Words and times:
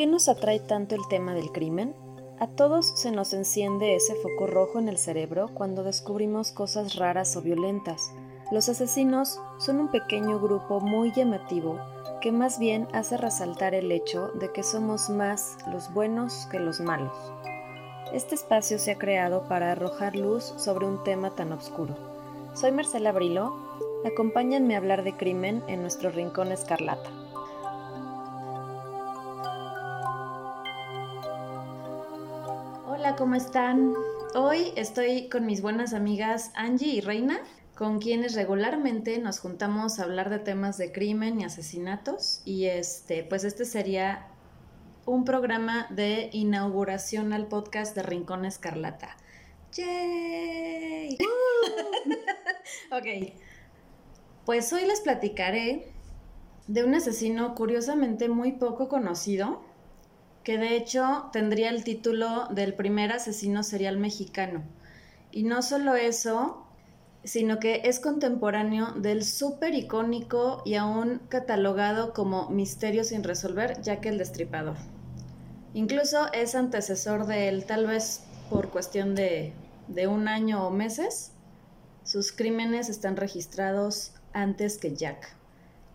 qué 0.00 0.06
nos 0.06 0.30
atrae 0.30 0.60
tanto 0.60 0.94
el 0.94 1.06
tema 1.10 1.34
del 1.34 1.52
crimen? 1.52 1.94
A 2.38 2.46
todos 2.46 2.90
se 2.98 3.12
nos 3.12 3.34
enciende 3.34 3.94
ese 3.94 4.14
foco 4.14 4.46
rojo 4.46 4.78
en 4.78 4.88
el 4.88 4.96
cerebro 4.96 5.50
cuando 5.52 5.82
descubrimos 5.82 6.52
cosas 6.52 6.96
raras 6.96 7.36
o 7.36 7.42
violentas. 7.42 8.10
Los 8.50 8.70
asesinos 8.70 9.38
son 9.58 9.78
un 9.78 9.90
pequeño 9.90 10.40
grupo 10.40 10.80
muy 10.80 11.12
llamativo 11.12 11.78
que 12.22 12.32
más 12.32 12.58
bien 12.58 12.88
hace 12.94 13.18
resaltar 13.18 13.74
el 13.74 13.92
hecho 13.92 14.28
de 14.40 14.50
que 14.50 14.62
somos 14.62 15.10
más 15.10 15.58
los 15.70 15.92
buenos 15.92 16.48
que 16.50 16.60
los 16.60 16.80
malos. 16.80 17.14
Este 18.14 18.36
espacio 18.36 18.78
se 18.78 18.92
ha 18.92 18.98
creado 18.98 19.44
para 19.48 19.70
arrojar 19.70 20.16
luz 20.16 20.44
sobre 20.56 20.86
un 20.86 21.04
tema 21.04 21.34
tan 21.34 21.52
oscuro. 21.52 21.94
Soy 22.54 22.72
Marcela 22.72 23.12
Brilo, 23.12 23.54
acompáñenme 24.06 24.76
a 24.76 24.78
hablar 24.78 25.04
de 25.04 25.14
crimen 25.14 25.62
en 25.68 25.82
nuestro 25.82 26.08
rincón 26.08 26.52
escarlata. 26.52 27.19
¿Cómo 33.20 33.34
están? 33.34 33.92
Hoy 34.34 34.72
estoy 34.76 35.28
con 35.28 35.44
mis 35.44 35.60
buenas 35.60 35.92
amigas 35.92 36.52
Angie 36.54 36.88
y 36.88 37.00
Reina, 37.02 37.38
con 37.74 37.98
quienes 37.98 38.34
regularmente 38.34 39.18
nos 39.18 39.40
juntamos 39.40 39.98
a 39.98 40.04
hablar 40.04 40.30
de 40.30 40.38
temas 40.38 40.78
de 40.78 40.90
crimen 40.90 41.38
y 41.38 41.44
asesinatos. 41.44 42.40
Y 42.46 42.64
este, 42.64 43.22
pues 43.22 43.44
este 43.44 43.66
sería 43.66 44.26
un 45.04 45.26
programa 45.26 45.86
de 45.90 46.30
inauguración 46.32 47.34
al 47.34 47.46
podcast 47.46 47.94
de 47.94 48.04
Rincón 48.04 48.46
Escarlata. 48.46 49.18
¡Yay! 49.74 51.18
ok. 52.90 53.34
Pues 54.46 54.72
hoy 54.72 54.86
les 54.86 55.02
platicaré 55.02 55.92
de 56.68 56.84
un 56.84 56.94
asesino 56.94 57.54
curiosamente 57.54 58.30
muy 58.30 58.52
poco 58.52 58.88
conocido, 58.88 59.62
que 60.44 60.58
de 60.58 60.76
hecho 60.76 61.28
tendría 61.32 61.70
el 61.70 61.84
título 61.84 62.48
del 62.50 62.74
primer 62.74 63.12
asesino 63.12 63.62
serial 63.62 63.98
mexicano. 63.98 64.62
Y 65.30 65.42
no 65.42 65.62
solo 65.62 65.94
eso, 65.94 66.66
sino 67.24 67.58
que 67.58 67.82
es 67.84 68.00
contemporáneo 68.00 68.92
del 68.92 69.24
súper 69.24 69.74
icónico 69.74 70.62
y 70.64 70.74
aún 70.74 71.20
catalogado 71.28 72.14
como 72.14 72.48
misterio 72.48 73.04
sin 73.04 73.22
resolver, 73.22 73.80
ya 73.82 74.00
que 74.00 74.08
el 74.08 74.18
destripador. 74.18 74.76
Incluso 75.74 76.32
es 76.32 76.54
antecesor 76.54 77.26
de 77.26 77.48
él, 77.48 77.64
tal 77.64 77.86
vez 77.86 78.24
por 78.48 78.70
cuestión 78.70 79.14
de, 79.14 79.52
de 79.88 80.06
un 80.06 80.26
año 80.26 80.66
o 80.66 80.70
meses. 80.70 81.32
Sus 82.02 82.32
crímenes 82.32 82.88
están 82.88 83.16
registrados 83.16 84.14
antes 84.32 84.78
que 84.78 84.96
Jack. 84.96 85.36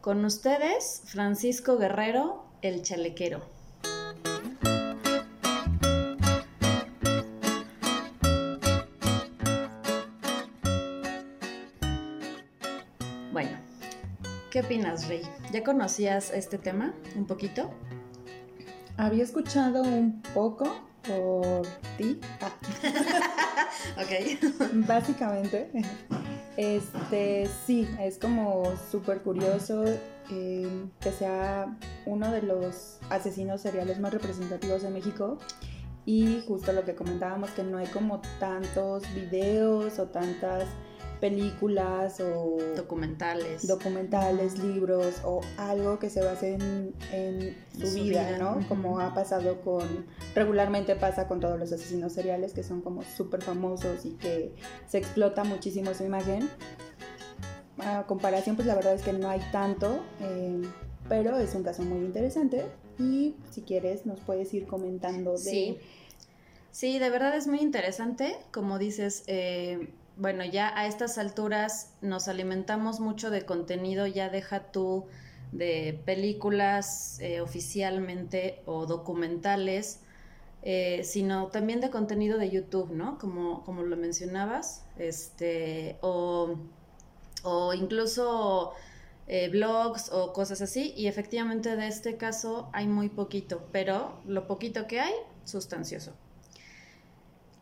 Con 0.01 0.23
ustedes, 0.23 1.01
Francisco 1.05 1.77
Guerrero, 1.77 2.45
el 2.61 2.83
chalequero. 2.83 3.54
¿Qué 14.55 14.61
opinas, 14.61 15.09
Rey? 15.09 15.21
¿Ya 15.51 15.65
conocías 15.65 16.31
este 16.31 16.57
tema 16.57 16.93
un 17.17 17.25
poquito? 17.25 17.71
Había 18.95 19.25
escuchado 19.25 19.83
un 19.83 20.21
poco 20.33 20.73
por 21.05 21.67
ti. 21.97 22.21
Ah. 22.39 22.53
ok. 24.01 24.63
Básicamente. 24.87 25.69
Este, 26.55 27.49
sí, 27.65 27.85
es 27.99 28.17
como 28.17 28.63
súper 28.89 29.23
curioso 29.23 29.83
eh, 30.31 30.85
que 31.01 31.11
sea 31.11 31.77
uno 32.05 32.31
de 32.31 32.41
los 32.41 32.99
asesinos 33.09 33.59
seriales 33.59 33.99
más 33.99 34.13
representativos 34.13 34.83
de 34.83 34.89
México. 34.89 35.37
Y 36.05 36.45
justo 36.47 36.71
lo 36.71 36.85
que 36.85 36.95
comentábamos, 36.95 37.49
que 37.49 37.63
no 37.63 37.77
hay 37.77 37.87
como 37.87 38.21
tantos 38.39 39.03
videos 39.13 39.99
o 39.99 40.05
tantas 40.07 40.63
películas 41.29 42.19
o 42.19 42.57
documentales, 42.75 43.65
documentales, 43.65 44.59
libros 44.59 45.21
o 45.23 45.41
algo 45.57 45.97
que 45.97 46.11
se 46.11 46.23
base 46.23 46.53
en, 47.11 47.57
su, 47.75 47.95
vida, 47.95 48.37
¿no? 48.37 48.59
Como 48.67 48.99
ha 48.99 49.15
pasado 49.15 49.59
con, 49.61 50.05
regularmente 50.35 50.95
pasa 50.95 51.27
con 51.27 51.39
todos 51.39 51.57
los 51.59 51.71
asesinos 51.71 52.13
seriales 52.13 52.53
que 52.53 52.61
son 52.61 52.81
como 52.81 53.01
súper 53.01 53.41
famosos 53.41 54.05
y 54.05 54.11
que 54.11 54.53
se 54.87 54.99
explota 54.99 55.43
muchísimo 55.43 55.95
su 55.95 56.03
imagen. 56.03 56.47
A 57.79 58.05
comparación, 58.05 58.55
pues 58.55 58.67
la 58.67 58.75
verdad 58.75 58.93
es 58.93 59.01
que 59.01 59.11
no 59.11 59.27
hay 59.27 59.41
tanto, 59.51 60.03
eh, 60.21 60.61
pero 61.09 61.39
es 61.39 61.55
un 61.55 61.63
caso 61.63 61.81
muy 61.81 62.05
interesante 62.05 62.65
y 62.99 63.33
si 63.49 63.63
quieres 63.63 64.05
nos 64.05 64.19
puedes 64.19 64.53
ir 64.53 64.67
comentando 64.67 65.31
de... 65.31 65.37
Sí, 65.39 65.77
sí 66.69 66.99
de 66.99 67.09
verdad 67.09 67.35
es 67.35 67.47
muy 67.47 67.61
interesante, 67.61 68.35
como 68.51 68.77
dices, 68.77 69.23
eh, 69.25 69.89
bueno, 70.17 70.45
ya 70.45 70.77
a 70.77 70.87
estas 70.87 71.17
alturas 71.17 71.91
nos 72.01 72.27
alimentamos 72.27 72.99
mucho 72.99 73.29
de 73.29 73.45
contenido, 73.45 74.07
ya 74.07 74.29
deja 74.29 74.71
tú 74.71 75.05
de 75.51 76.01
películas 76.05 77.19
eh, 77.19 77.41
oficialmente 77.41 78.61
o 78.65 78.85
documentales, 78.85 79.99
eh, 80.63 81.01
sino 81.03 81.47
también 81.47 81.81
de 81.81 81.89
contenido 81.89 82.37
de 82.37 82.49
YouTube, 82.49 82.91
¿no? 82.91 83.17
Como, 83.19 83.63
como 83.63 83.83
lo 83.83 83.97
mencionabas, 83.97 84.83
este, 84.97 85.97
o, 86.01 86.55
o 87.43 87.73
incluso 87.73 88.73
eh, 89.27 89.49
blogs 89.49 90.11
o 90.11 90.33
cosas 90.33 90.61
así, 90.61 90.93
y 90.95 91.07
efectivamente 91.07 91.75
de 91.75 91.87
este 91.87 92.17
caso 92.17 92.69
hay 92.73 92.87
muy 92.87 93.09
poquito, 93.09 93.67
pero 93.71 94.19
lo 94.25 94.47
poquito 94.47 94.87
que 94.87 94.99
hay, 94.99 95.13
sustancioso. 95.43 96.13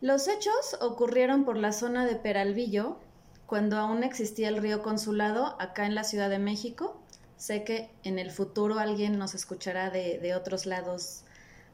Los 0.04 0.28
hechos 0.28 0.76
ocurrieron 0.82 1.46
por 1.46 1.56
la 1.56 1.72
zona 1.72 2.04
de 2.04 2.14
Peralvillo, 2.14 2.98
cuando 3.46 3.78
aún 3.78 4.04
existía 4.04 4.50
el 4.50 4.58
río 4.58 4.82
Consulado 4.82 5.56
acá 5.58 5.86
en 5.86 5.94
la 5.94 6.04
Ciudad 6.04 6.28
de 6.28 6.38
México. 6.38 7.00
Sé 7.38 7.64
que 7.64 7.88
en 8.02 8.18
el 8.18 8.30
futuro 8.30 8.78
alguien 8.78 9.16
nos 9.16 9.34
escuchará 9.34 9.88
de, 9.88 10.34
otros 10.34 10.66
lados 10.66 11.22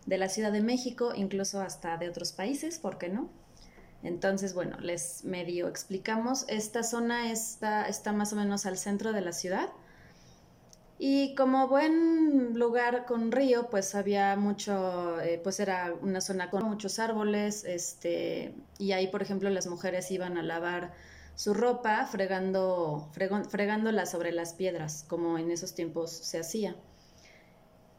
de 0.06 0.16
la 0.16 0.28
Ciudad 0.28 0.52
de 0.52 0.60
México, 0.60 1.12
incluso 1.12 1.60
hasta 1.60 1.96
de 1.96 2.08
otros 2.08 2.30
países, 2.30 2.78
¿por 2.78 2.98
qué 2.98 3.08
no? 3.08 3.28
Entonces, 4.04 4.54
bueno, 4.54 4.78
les 4.78 5.24
medio 5.24 5.66
explicamos. 5.66 6.44
Esta 6.46 6.84
zona 6.84 7.32
está, 7.32 7.88
está 7.88 8.12
más 8.12 8.32
o 8.32 8.36
menos 8.36 8.64
al 8.64 8.78
centro 8.78 9.12
de 9.12 9.22
la 9.22 9.32
ciudad 9.32 9.70
y 11.02 11.34
como 11.34 11.66
buen 11.66 12.58
lugar 12.58 13.06
con 13.06 13.32
río, 13.32 13.70
pues 13.70 13.94
había 13.94 14.36
mucho, 14.36 15.18
eh, 15.22 15.40
pues 15.42 15.58
era 15.58 15.94
una 16.02 16.20
zona 16.20 16.50
con 16.50 16.62
muchos 16.64 16.98
árboles, 16.98 17.64
este, 17.64 18.54
y 18.78 18.92
ahí, 18.92 19.06
por 19.06 19.22
ejemplo, 19.22 19.48
las 19.48 19.66
mujeres 19.66 20.10
iban 20.10 20.36
a 20.36 20.42
lavar 20.42 20.92
su 21.36 21.54
ropa 21.54 22.04
fregando, 22.04 23.08
fregándola 23.48 24.04
sobre 24.04 24.30
las 24.30 24.52
piedras, 24.52 25.06
como 25.08 25.38
en 25.38 25.50
esos 25.50 25.74
tiempos 25.74 26.10
se 26.10 26.38
hacía. 26.38 26.76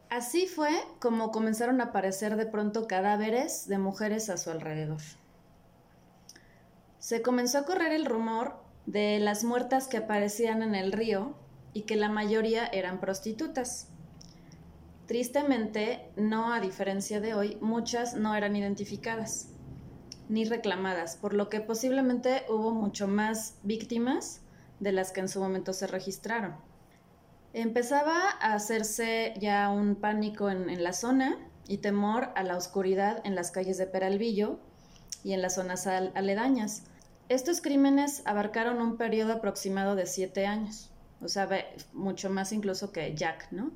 Así 0.08 0.46
fue 0.46 0.70
como 1.00 1.32
comenzaron 1.32 1.80
a 1.80 1.86
aparecer 1.86 2.36
de 2.36 2.46
pronto 2.46 2.86
cadáveres 2.86 3.66
de 3.66 3.78
mujeres 3.78 4.30
a 4.30 4.36
su 4.36 4.52
alrededor. 4.52 5.00
Se 7.00 7.20
comenzó 7.20 7.58
a 7.58 7.64
correr 7.64 7.90
el 7.90 8.06
rumor 8.06 8.62
de 8.86 9.18
las 9.18 9.42
muertas 9.42 9.88
que 9.88 9.96
aparecían 9.96 10.62
en 10.62 10.76
el 10.76 10.92
río 10.92 11.41
y 11.72 11.82
que 11.82 11.96
la 11.96 12.08
mayoría 12.08 12.66
eran 12.66 13.00
prostitutas. 13.00 13.88
Tristemente, 15.06 16.10
no 16.16 16.52
a 16.52 16.60
diferencia 16.60 17.20
de 17.20 17.34
hoy, 17.34 17.58
muchas 17.60 18.14
no 18.14 18.34
eran 18.34 18.56
identificadas 18.56 19.48
ni 20.28 20.44
reclamadas, 20.44 21.16
por 21.16 21.34
lo 21.34 21.48
que 21.48 21.60
posiblemente 21.60 22.44
hubo 22.48 22.72
mucho 22.72 23.08
más 23.08 23.58
víctimas 23.62 24.40
de 24.80 24.92
las 24.92 25.12
que 25.12 25.20
en 25.20 25.28
su 25.28 25.40
momento 25.40 25.72
se 25.72 25.86
registraron. 25.86 26.56
Empezaba 27.52 28.30
a 28.40 28.54
hacerse 28.54 29.34
ya 29.38 29.68
un 29.68 29.96
pánico 29.96 30.48
en, 30.48 30.82
la 30.82 30.94
zona 30.94 31.36
y 31.68 31.78
temor 31.78 32.30
a 32.34 32.44
la 32.44 32.56
oscuridad 32.56 33.20
en 33.24 33.34
las 33.34 33.50
calles 33.50 33.76
de 33.76 33.86
Peralvillo 33.86 34.58
y 35.22 35.34
en 35.34 35.42
las 35.42 35.56
zonas 35.56 35.86
aledañas. 35.86 36.84
Estos 37.28 37.60
crímenes 37.60 38.22
abarcaron 38.24 38.80
un 38.80 38.96
periodo 38.96 39.34
aproximado 39.34 39.96
de 39.96 40.06
siete 40.06 40.46
años 40.46 40.91
o 41.22 41.28
sea, 41.28 41.48
mucho 41.92 42.30
más 42.30 42.52
incluso 42.52 42.92
que 42.92 43.14
Jack, 43.14 43.48
¿no? 43.52 43.70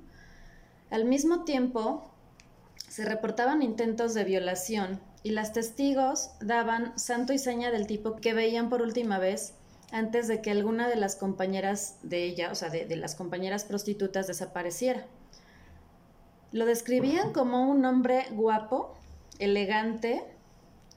Al 0.90 1.04
mismo 1.04 1.44
tiempo, 1.44 2.10
se 2.88 3.04
reportaban 3.04 3.62
intentos 3.62 4.14
de 4.14 4.24
violación 4.24 5.00
y 5.22 5.30
las 5.30 5.52
testigos 5.52 6.30
daban 6.40 6.96
santo 6.98 7.32
y 7.32 7.38
seña 7.38 7.70
del 7.70 7.86
tipo 7.86 8.16
que 8.16 8.32
veían 8.32 8.68
por 8.68 8.82
última 8.82 9.18
vez 9.18 9.54
antes 9.92 10.28
de 10.28 10.40
que 10.42 10.50
alguna 10.50 10.88
de 10.88 10.96
las 10.96 11.16
compañeras 11.16 11.98
de 12.02 12.24
ella, 12.24 12.50
o 12.50 12.54
sea, 12.54 12.70
de, 12.70 12.96
las 12.96 13.14
compañeras 13.14 13.64
prostitutas 13.64 14.26
desapareciera. 14.26 15.06
Lo 16.52 16.64
describían 16.64 17.32
como 17.32 17.68
un 17.68 17.84
hombre 17.84 18.26
guapo, 18.30 18.96
elegante, 19.38 20.24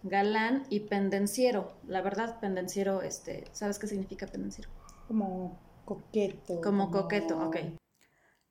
galán 0.04 0.66
y 0.70 0.82
pendenciero. 0.82 1.74
La 1.88 2.02
verdad, 2.02 2.40
pendenciero, 2.40 3.02
este, 3.02 3.46
¿sabes 3.52 3.80
qué 3.80 3.88
significa 3.88 4.28
pendenciero? 4.28 4.70
Como 5.08 5.58
Coqueto. 5.90 6.62
Como, 6.62 6.92
coqueto, 6.92 7.44
ok. 7.44 7.58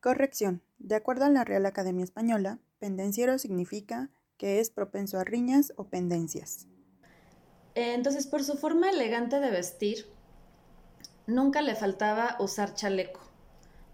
Corrección. 0.00 0.60
De 0.78 0.96
acuerdo 0.96 1.24
a 1.24 1.30
la 1.30 1.44
Real 1.44 1.66
Academia 1.66 2.02
Española, 2.02 2.58
pendenciero 2.80 3.38
significa 3.38 4.10
que 4.38 4.58
es 4.58 4.70
propenso 4.70 5.20
a 5.20 5.24
riñas 5.24 5.72
o 5.76 5.84
pendencias. 5.84 6.66
Entonces, 7.76 8.26
por 8.26 8.42
su 8.42 8.56
forma 8.56 8.90
elegante 8.90 9.38
de 9.38 9.52
vestir, 9.52 10.06
nunca 11.28 11.62
le 11.62 11.76
faltaba 11.76 12.34
usar 12.40 12.74
chaleco. 12.74 13.20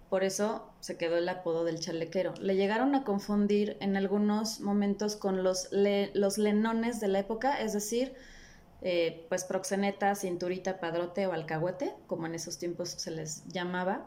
Por 0.08 0.24
eso 0.24 0.72
se 0.80 0.96
quedó 0.96 1.18
el 1.18 1.28
apodo 1.28 1.64
del 1.64 1.80
chalequero. 1.80 2.32
Le 2.40 2.56
llegaron 2.56 2.94
a 2.94 3.04
confundir 3.04 3.76
en 3.80 3.98
algunos 3.98 4.60
momentos 4.60 5.16
con 5.16 5.42
los, 5.42 5.68
los 5.70 6.38
lenones 6.38 6.98
de 6.98 7.08
la 7.08 7.18
época, 7.18 7.60
es 7.60 7.74
decir, 7.74 8.14
eh, 8.86 9.24
pues 9.30 9.44
proxeneta, 9.44 10.14
cinturita, 10.14 10.78
padrote 10.78 11.26
o 11.26 11.32
alcahuete, 11.32 11.94
como 12.06 12.26
en 12.26 12.34
esos 12.34 12.58
tiempos 12.58 12.90
se 12.90 13.10
les 13.10 13.44
llamaba. 13.48 14.06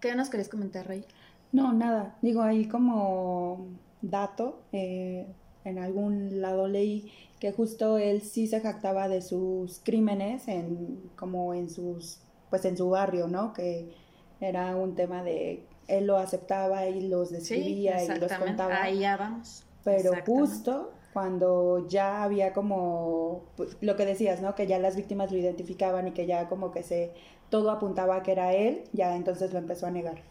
¿Qué 0.00 0.14
nos 0.14 0.30
querías 0.30 0.48
comentar, 0.48 0.86
Rey? 0.86 1.04
No, 1.52 1.74
nada. 1.74 2.16
Digo, 2.22 2.40
ahí 2.40 2.66
como 2.66 3.68
dato, 4.00 4.62
eh, 4.72 5.26
en 5.64 5.78
algún 5.78 6.40
lado 6.40 6.66
leí 6.66 7.12
que 7.38 7.52
justo 7.52 7.98
él 7.98 8.22
sí 8.22 8.46
se 8.46 8.60
jactaba 8.60 9.08
de 9.08 9.20
sus 9.20 9.80
crímenes 9.84 10.48
en 10.48 11.10
como 11.16 11.52
en 11.52 11.68
sus 11.68 12.20
pues 12.48 12.64
en 12.64 12.78
su 12.78 12.88
barrio, 12.88 13.28
¿no? 13.28 13.52
Que 13.52 13.92
era 14.40 14.76
un 14.76 14.94
tema 14.94 15.22
de 15.22 15.66
él 15.88 16.06
lo 16.06 16.16
aceptaba 16.16 16.86
y 16.86 17.08
los 17.08 17.30
describía 17.30 18.02
y 18.02 18.18
los 18.18 18.32
contaba. 18.32 18.82
Ahí 18.82 19.00
ya 19.00 19.18
vamos. 19.18 19.64
Pero 19.84 20.12
justo 20.24 20.92
cuando 21.16 21.88
ya 21.88 22.24
había 22.24 22.52
como 22.52 23.42
pues, 23.56 23.78
lo 23.80 23.96
que 23.96 24.04
decías, 24.04 24.42
¿no? 24.42 24.54
Que 24.54 24.66
ya 24.66 24.78
las 24.78 24.96
víctimas 24.96 25.32
lo 25.32 25.38
identificaban 25.38 26.08
y 26.08 26.10
que 26.10 26.26
ya 26.26 26.46
como 26.46 26.72
que 26.72 26.82
se 26.82 27.14
todo 27.48 27.70
apuntaba 27.70 28.22
que 28.22 28.32
era 28.32 28.52
él, 28.52 28.84
ya 28.92 29.16
entonces 29.16 29.50
lo 29.54 29.58
empezó 29.58 29.86
a 29.86 29.90
negar. 29.90 30.22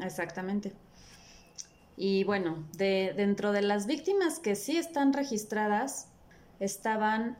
exactamente. 0.00 0.72
Y 1.98 2.24
bueno, 2.24 2.64
de, 2.78 3.12
dentro 3.14 3.52
de 3.52 3.60
las 3.60 3.86
víctimas 3.86 4.38
que 4.38 4.54
sí 4.54 4.78
están 4.78 5.12
registradas 5.12 6.08
estaban 6.60 7.36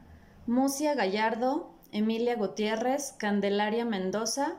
Mucia 0.46 0.94
Gallardo, 0.94 1.70
Emilia 1.92 2.36
Gutiérrez, 2.36 3.14
Candelaria 3.16 3.86
Mendoza, 3.86 4.56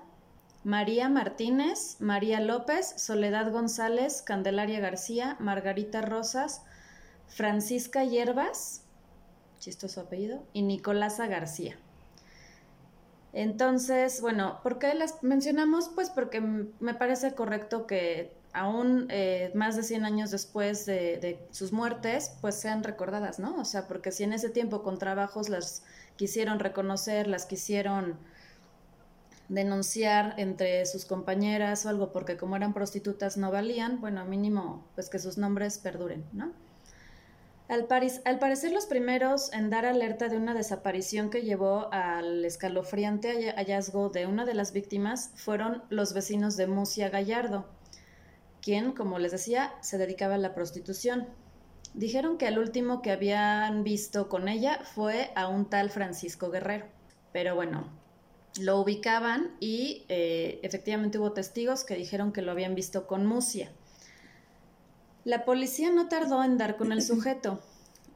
María 0.64 1.08
Martínez, 1.08 1.98
María 2.00 2.40
López, 2.40 2.96
Soledad 2.98 3.52
González, 3.52 4.24
Candelaria 4.24 4.80
García, 4.80 5.38
Margarita 5.40 6.02
Rosas, 6.02 6.64
Francisca 7.28 8.04
Hierbas, 8.04 8.84
chistoso 9.60 10.02
apellido, 10.02 10.44
y 10.54 10.62
Nicolasa 10.64 11.28
García. 11.28 11.78
Entonces, 13.34 14.22
bueno, 14.22 14.60
¿por 14.64 14.80
qué 14.80 14.94
las 14.94 15.22
mencionamos? 15.22 15.90
Pues 15.94 16.10
porque 16.10 16.42
me 16.42 16.94
parece 16.96 17.36
correcto 17.36 17.86
que 17.86 18.36
aún 18.54 19.08
eh, 19.10 19.52
más 19.54 19.76
de 19.76 19.84
100 19.84 20.06
años 20.06 20.32
después 20.32 20.86
de, 20.86 21.40
sus 21.52 21.72
muertes, 21.72 22.32
pues 22.42 22.56
sean 22.56 22.84
recordadas, 22.84 23.38
¿no? 23.38 23.56
O 23.62 23.66
sea, 23.66 23.88
porque 23.88 24.12
si 24.12 24.24
en 24.24 24.34
ese 24.34 24.50
tiempo 24.50 24.82
con 24.82 24.98
trabajos 24.98 25.50
las 25.50 25.84
quisieron 26.16 26.60
reconocer, 26.60 27.28
las 27.28 27.46
quisieron 27.46 28.18
denunciar 29.50 30.34
entre 30.38 30.86
sus 30.86 31.06
compañeras 31.06 31.86
o 31.86 31.90
algo, 31.90 32.12
porque 32.12 32.38
como 32.38 32.56
eran 32.56 32.74
prostitutas 32.74 33.38
no 33.38 33.52
valían, 33.52 34.02
bueno, 34.02 34.26
mínimo, 34.26 34.86
pues 34.96 35.10
que 35.10 35.20
sus 35.20 35.38
nombres 35.38 35.78
perduren, 35.78 36.26
¿no? 36.34 36.52
Al, 37.70 37.86
parecer 37.86 38.72
los 38.72 38.86
primeros 38.86 39.52
en 39.52 39.70
dar 39.70 39.86
alerta 39.86 40.30
de 40.30 40.38
una 40.38 40.54
desaparición 40.54 41.30
que 41.30 41.42
llevó 41.42 41.90
al 41.92 42.46
escalofriante 42.46 43.52
hallazgo 43.52 44.10
de 44.10 44.26
una 44.26 44.46
de 44.46 44.54
las 44.54 44.72
víctimas 44.72 45.32
fueron 45.36 45.84
los 45.90 46.14
vecinos 46.14 46.56
de 46.56 46.68
Mucia 46.68 47.10
Gallardo, 47.10 47.66
quien, 48.62 48.94
como 48.94 49.20
les 49.20 49.34
decía, 49.34 49.74
se 49.82 49.98
dedicaba 49.98 50.36
a 50.36 50.38
la 50.38 50.56
prostitución. 50.56 51.28
Dijeron 51.94 52.38
que 52.38 52.48
el 52.48 52.58
último 52.58 53.02
que 53.02 53.12
habían 53.12 53.84
visto 53.84 54.30
con 54.30 54.48
ella 54.48 54.80
fue 54.96 55.32
a 55.36 55.50
un 55.50 55.70
tal 55.70 55.90
Francisco 55.90 56.50
Guerrero. 56.50 56.86
Pero 57.34 57.56
bueno, 57.56 57.92
lo 58.62 58.80
ubicaban 58.80 59.58
y 59.60 60.06
eh, 60.08 60.62
efectivamente 60.64 61.20
hubo 61.20 61.34
testigos 61.34 61.84
que 61.84 61.96
dijeron 61.96 62.32
que 62.32 62.42
lo 62.42 62.52
habían 62.54 62.76
visto 62.76 63.08
con 63.08 63.26
Musia. 63.26 63.72
La 65.28 65.44
policía 65.44 65.92
no 65.92 66.08
tardó 66.08 66.42
en 66.42 66.58
dar 66.58 66.78
con 66.78 66.94
el 66.94 67.02
sujeto. 67.02 67.60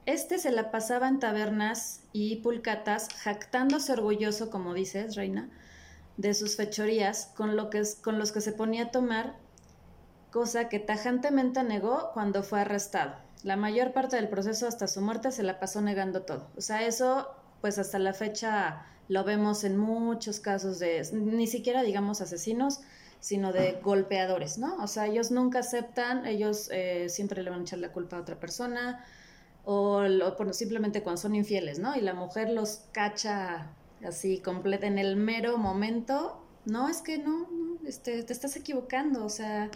Este 0.06 0.40
se 0.40 0.50
la 0.50 0.72
pasaba 0.72 1.10
en 1.10 1.20
tabernas 1.20 2.04
y 2.14 2.38
pulcatas, 2.38 3.10
jactándose 3.18 3.92
orgulloso, 3.92 4.50
como 4.50 4.74
dices, 4.74 5.18
Reina, 5.18 5.50
de 6.16 6.34
sus 6.34 6.56
fechorías, 6.56 7.26
con, 7.36 7.58
lo 7.58 7.70
que, 7.70 7.84
con 8.02 8.18
los 8.18 8.32
que 8.32 8.40
se 8.40 8.54
ponía 8.54 8.84
a 8.84 8.92
tomar 8.92 9.36
cosa 10.32 10.70
que 10.70 10.80
tajantemente 10.80 11.62
negó 11.64 12.12
cuando 12.14 12.44
fue 12.44 12.62
arrestado. 12.62 13.18
La 13.44 13.58
mayor 13.58 13.92
parte 13.92 14.16
del 14.16 14.30
proceso 14.30 14.66
hasta 14.66 14.88
su 14.88 15.02
muerte 15.02 15.34
se 15.34 15.44
la 15.44 15.60
pasó 15.60 15.82
negando 15.82 16.22
todo. 16.22 16.48
O 16.56 16.62
sea, 16.62 16.88
eso 16.88 17.28
pues 17.60 17.78
hasta 17.78 18.00
la 18.00 18.14
fecha 18.14 18.86
lo 19.10 19.26
vemos 19.26 19.66
en 19.66 19.76
muchos 19.76 20.40
casos 20.40 20.80
de, 20.80 21.06
ni 21.12 21.48
siquiera 21.48 21.84
digamos 21.84 22.22
asesinos, 22.22 22.80
sino 23.22 23.54
de 23.54 23.80
golpeadores, 23.84 24.58
¿no? 24.58 24.76
O 24.84 24.88
sea, 24.88 25.06
ellos 25.06 25.32
nunca 25.32 25.60
aceptan, 25.60 26.26
ellos 26.26 26.70
eh, 26.72 27.08
siempre 27.08 27.44
le 27.44 27.50
van 27.52 27.60
a 27.60 27.62
echar 27.62 27.80
la 27.80 27.94
culpa 27.94 28.18
a 28.18 28.22
otra 28.22 28.38
persona 28.40 29.06
o, 29.64 30.04
simplemente 30.52 31.04
cuando 31.04 31.22
son 31.22 31.36
infieles, 31.36 31.80
¿no? 31.80 31.96
Y 31.96 32.02
la 32.02 32.16
mujer 32.16 32.50
los 32.50 32.82
cacha 32.92 33.70
así 34.04 34.40
completa 34.40 34.88
en 34.88 34.98
el 34.98 35.16
mero 35.16 35.58
momento. 35.60 36.44
No, 36.66 36.90
es 36.90 37.02
que 37.04 37.20
no, 37.20 37.48
no 37.52 37.88
este, 37.88 38.24
te 38.24 38.34
estás 38.34 38.56
equivocando, 38.56 39.24
o 39.24 39.30
sea, 39.30 39.70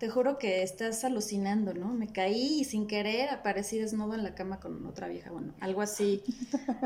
te 0.00 0.08
juro 0.08 0.38
que 0.38 0.62
estás 0.62 1.04
alucinando, 1.04 1.74
¿no? 1.74 1.92
Me 1.92 2.08
caí 2.08 2.60
y 2.60 2.64
sin 2.64 2.86
querer 2.86 3.28
aparecí 3.28 3.78
desnudo 3.78 4.14
en 4.14 4.22
la 4.22 4.34
cama 4.34 4.58
con 4.58 4.86
otra 4.86 5.08
vieja. 5.08 5.30
Bueno, 5.30 5.52
algo 5.60 5.82
así, 5.82 6.22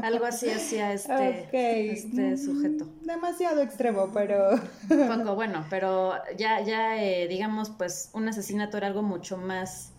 algo 0.02 0.25
así 0.25 0.50
hacía 0.50 0.93
este, 0.93 1.93
este 1.93 2.37
sujeto. 2.37 2.87
Mm, 2.87 3.06
demasiado 3.06 3.62
extremo, 3.62 4.11
pero. 4.12 4.61
Poco, 4.88 5.37
bueno, 5.37 5.64
pero 5.70 6.14
ya, 6.37 6.61
ya 6.64 7.00
eh, 7.00 7.28
digamos, 7.28 7.70
pues 7.70 8.11
un 8.14 8.26
asesinato 8.26 8.78
era 8.78 8.88
algo 8.88 9.05
mucho 9.05 9.37
más 9.37 9.93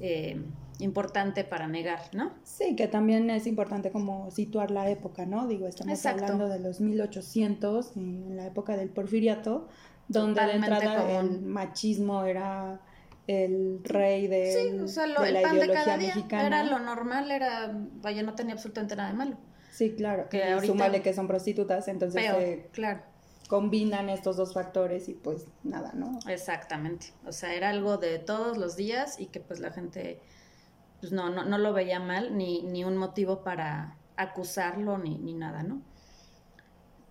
eh, 0.00 0.38
importante 0.78 1.44
para 1.44 1.68
negar, 1.68 2.00
¿no? 2.12 2.34
Sí, 2.44 2.76
que 2.76 2.86
también 2.86 3.30
es 3.30 3.46
importante 3.46 3.90
como 3.90 4.30
situar 4.30 4.70
la 4.70 4.90
época, 4.90 5.24
¿no? 5.24 5.46
Digo, 5.48 5.66
estamos 5.66 6.04
hablando 6.04 6.50
de 6.50 6.58
los 6.58 6.82
1800, 6.82 7.96
en 7.96 8.36
la 8.36 8.46
época 8.46 8.76
del 8.76 8.90
porfiriato 8.90 9.68
donde 10.08 10.44
de 10.44 10.52
entrada 10.52 11.20
el 11.20 11.42
machismo 11.42 12.24
era 12.24 12.80
el 13.26 13.80
rey 13.84 14.26
de, 14.26 14.52
sí, 14.52 14.78
o 14.80 14.88
sea, 14.88 15.06
lo, 15.06 15.22
el 15.22 15.42
pan 15.42 15.58
de 15.58 15.70
cada 15.70 15.98
día 15.98 16.14
Era 16.30 16.64
lo 16.64 16.78
normal, 16.78 17.30
era, 17.30 17.70
vaya, 18.00 18.22
no 18.22 18.34
tenía 18.34 18.54
absolutamente 18.54 18.96
nada 18.96 19.10
de 19.10 19.16
malo. 19.16 19.36
Sí, 19.70 19.94
claro. 19.94 20.28
Que 20.30 20.44
ahorita, 20.44 21.02
que 21.02 21.12
son 21.12 21.28
prostitutas, 21.28 21.88
entonces 21.88 22.24
claro. 22.72 23.02
combinan 23.48 24.08
estos 24.08 24.38
dos 24.38 24.54
factores 24.54 25.10
y 25.10 25.14
pues 25.14 25.46
nada, 25.62 25.92
¿no? 25.94 26.18
Exactamente. 26.26 27.12
O 27.26 27.32
sea, 27.32 27.54
era 27.54 27.68
algo 27.68 27.98
de 27.98 28.18
todos 28.18 28.56
los 28.56 28.76
días 28.76 29.20
y 29.20 29.26
que 29.26 29.40
pues 29.40 29.60
la 29.60 29.72
gente 29.72 30.20
pues 31.00 31.12
no, 31.12 31.30
no, 31.30 31.44
no 31.44 31.58
lo 31.58 31.72
veía 31.72 32.00
mal, 32.00 32.36
ni, 32.36 32.62
ni 32.62 32.84
un 32.84 32.96
motivo 32.96 33.44
para 33.44 33.96
acusarlo, 34.16 34.98
ni, 34.98 35.18
ni 35.18 35.34
nada, 35.34 35.62
¿no? 35.62 35.82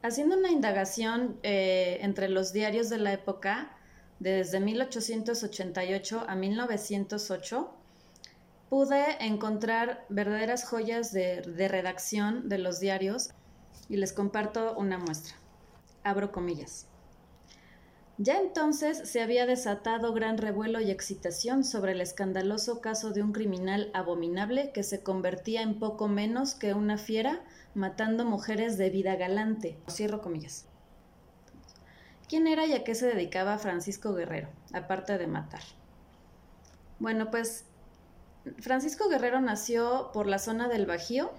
Haciendo 0.07 0.37
una 0.37 0.51
indagación 0.51 1.37
eh, 1.43 1.99
entre 2.01 2.29
los 2.29 2.53
diarios 2.53 2.89
de 2.89 2.97
la 2.97 3.13
época, 3.13 3.77
desde 4.19 4.59
1888 4.59 6.25
a 6.27 6.35
1908, 6.35 7.73
pude 8.69 9.25
encontrar 9.25 10.05
verdaderas 10.09 10.65
joyas 10.65 11.11
de, 11.11 11.41
de, 11.41 11.67
redacción 11.67 12.49
de 12.49 12.57
los 12.57 12.79
diarios 12.79 13.29
y 13.89 13.97
les 13.97 14.13
comparto 14.13 14.75
una 14.77 14.97
muestra. 14.97 15.35
Abro 16.03 16.31
comillas. 16.31 16.87
Ya 18.19 18.39
entonces 18.39 19.07
se 19.07 19.21
había 19.21 19.45
desatado 19.45 20.11
gran 20.11 20.39
revuelo 20.39 20.81
y 20.81 20.89
excitación 20.89 21.63
sobre 21.63 21.91
el 21.91 22.01
escandaloso 22.01 22.81
caso 22.81 23.11
de 23.11 23.21
un 23.21 23.31
criminal 23.31 23.91
abominable 23.93 24.71
que 24.73 24.81
se 24.81 25.03
convertía 25.03 25.61
en 25.61 25.77
poco 25.77 26.07
menos 26.07 26.55
que 26.55 26.73
una 26.73 26.97
fiera 26.97 27.43
matando 27.77 28.25
mujeres 28.25 28.77
de 28.77 28.89
vida 28.89 29.15
galante. 29.15 29.77
Cierro 29.89 30.21
comillas. 30.21 30.65
¿Quién 32.27 32.47
era 32.47 32.65
y 32.65 32.73
a 32.73 32.83
qué 32.83 32.95
se 32.95 33.05
dedicaba 33.07 33.57
Francisco 33.57 34.13
Guerrero, 34.13 34.49
aparte 34.73 35.17
de 35.17 35.27
matar? 35.27 35.61
Bueno, 36.99 37.31
pues 37.31 37.63
Francisco 38.59 39.07
Guerrero 39.07 39.39
nació 39.39 40.09
por 40.11 40.27
la 40.27 40.39
zona 40.39 40.67
del 40.67 40.85
Bajío. 40.85 41.31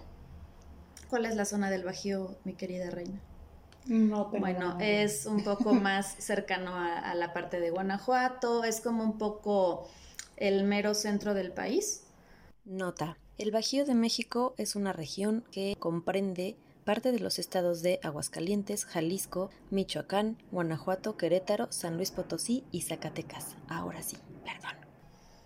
¿Cuál 1.11 1.26
es 1.26 1.37
la 1.37 1.45
zona 1.45 1.68
del 1.68 1.85
Bajío, 1.85 2.37
mi 2.45 2.54
querida 2.54 2.90
reina? 2.90 3.21
No 3.87 4.26
bueno, 4.26 4.76
es 4.80 5.26
un 5.26 5.42
poco 5.42 5.73
más 5.75 6.14
cercano 6.18 6.75
a, 6.75 7.14
la 7.14 7.33
parte 7.33 7.59
de 7.59 7.71
Guanajuato, 7.71 8.64
es 8.64 8.80
como 8.80 9.02
un 9.02 9.18
poco 9.18 9.88
el 10.37 10.64
mero 10.64 10.95
centro 10.95 11.35
del 11.35 11.52
país. 11.52 12.04
Nota. 12.64 13.16
El 13.38 13.52
Bajío 13.52 13.85
de 13.85 13.95
México 13.95 14.52
es 14.59 14.75
una 14.75 14.92
región 14.92 15.45
que 15.52 15.76
comprende 15.78 16.57
parte 16.85 17.12
de 17.12 17.21
los 17.21 17.38
estados 17.38 17.83
de 17.83 18.00
Aguascalientes, 18.02 18.85
Jalisco, 18.85 19.50
Michoacán, 19.71 20.38
Guanajuato, 20.50 21.16
Querétaro, 21.16 21.71
San 21.71 21.97
Luis 21.97 22.11
Potosí 22.11 22.64
y 22.73 22.83
Zacatecas. 22.83 23.54
Ahora 23.68 24.02
sí, 24.02 24.16
perdón. 24.45 24.76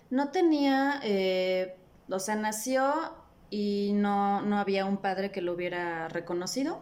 No 0.09 0.31
tenía, 0.31 1.01
eh, 1.05 1.77
o 2.09 2.19
sea, 2.19 2.35
nació 2.37 3.13
y 3.51 3.93
no, 3.93 4.41
no 4.41 4.59
había 4.59 4.87
un 4.87 4.97
padre 4.97 5.31
que 5.31 5.43
lo 5.43 5.53
hubiera 5.53 6.09
reconocido. 6.09 6.81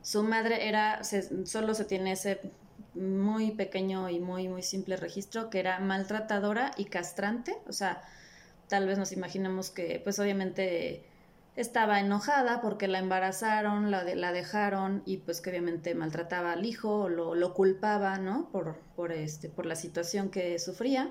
Su 0.00 0.22
madre 0.22 0.68
era, 0.68 1.00
solo 1.44 1.74
se 1.74 1.84
tiene 1.84 2.12
ese 2.12 2.40
muy 2.94 3.50
pequeño 3.50 4.08
y 4.10 4.20
muy, 4.20 4.46
muy 4.46 4.62
simple 4.62 4.96
registro 4.96 5.50
que 5.50 5.58
era 5.58 5.80
maltratadora 5.80 6.70
y 6.76 6.84
castrante, 6.84 7.58
o 7.66 7.72
sea, 7.72 8.04
tal 8.68 8.86
vez 8.86 8.98
nos 8.98 9.12
imaginamos 9.12 9.70
que 9.70 10.00
pues 10.02 10.18
obviamente 10.18 11.04
estaba 11.56 12.00
enojada 12.00 12.60
porque 12.60 12.86
la 12.86 12.98
embarazaron, 12.98 13.90
la, 13.90 14.04
la 14.04 14.32
dejaron 14.32 15.02
y 15.06 15.18
pues 15.18 15.40
que 15.40 15.50
obviamente 15.50 15.94
maltrataba 15.94 16.52
al 16.52 16.66
hijo 16.66 17.02
o 17.02 17.08
lo, 17.08 17.34
lo 17.34 17.54
culpaba, 17.54 18.18
¿no? 18.18 18.50
Por, 18.50 18.76
por, 18.94 19.12
este, 19.12 19.48
por 19.48 19.64
la 19.64 19.74
situación 19.74 20.28
que 20.30 20.58
sufría. 20.58 21.10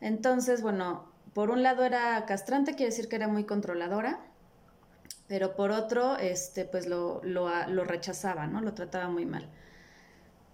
Entonces, 0.00 0.60
bueno, 0.60 1.06
por 1.32 1.50
un 1.50 1.62
lado 1.62 1.84
era 1.84 2.24
castrante, 2.26 2.74
quiere 2.74 2.90
decir 2.90 3.08
que 3.08 3.16
era 3.16 3.26
muy 3.26 3.44
controladora, 3.44 4.20
pero 5.26 5.56
por 5.56 5.70
otro, 5.70 6.18
este, 6.18 6.66
pues 6.66 6.86
lo, 6.86 7.22
lo, 7.24 7.48
lo 7.68 7.84
rechazaba, 7.84 8.46
¿no? 8.46 8.60
Lo 8.60 8.74
trataba 8.74 9.08
muy 9.08 9.24
mal. 9.24 9.48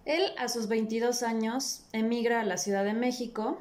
Él 0.04 0.22
a 0.38 0.48
sus 0.48 0.68
22 0.68 1.24
años 1.24 1.84
emigra 1.92 2.40
a 2.40 2.44
la 2.44 2.56
Ciudad 2.56 2.84
de 2.84 2.94
México 2.94 3.60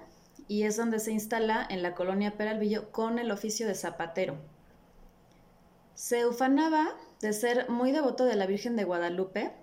y 0.50 0.64
es 0.64 0.76
donde 0.76 1.00
se 1.00 1.12
instala 1.12 1.66
en 1.70 1.84
la 1.84 1.94
colonia 1.94 2.36
Peralvillo 2.36 2.92
con 2.92 3.20
el 3.20 3.30
oficio 3.30 3.68
de 3.68 3.76
zapatero. 3.76 4.36
Se 5.94 6.26
ufanaba 6.26 6.90
de 7.22 7.34
ser 7.34 7.70
muy 7.70 7.92
devoto 7.92 8.26
de 8.26 8.36
la 8.36 8.48
Virgen 8.48 8.76
de 8.76 8.84
Guadalupe 8.84 9.54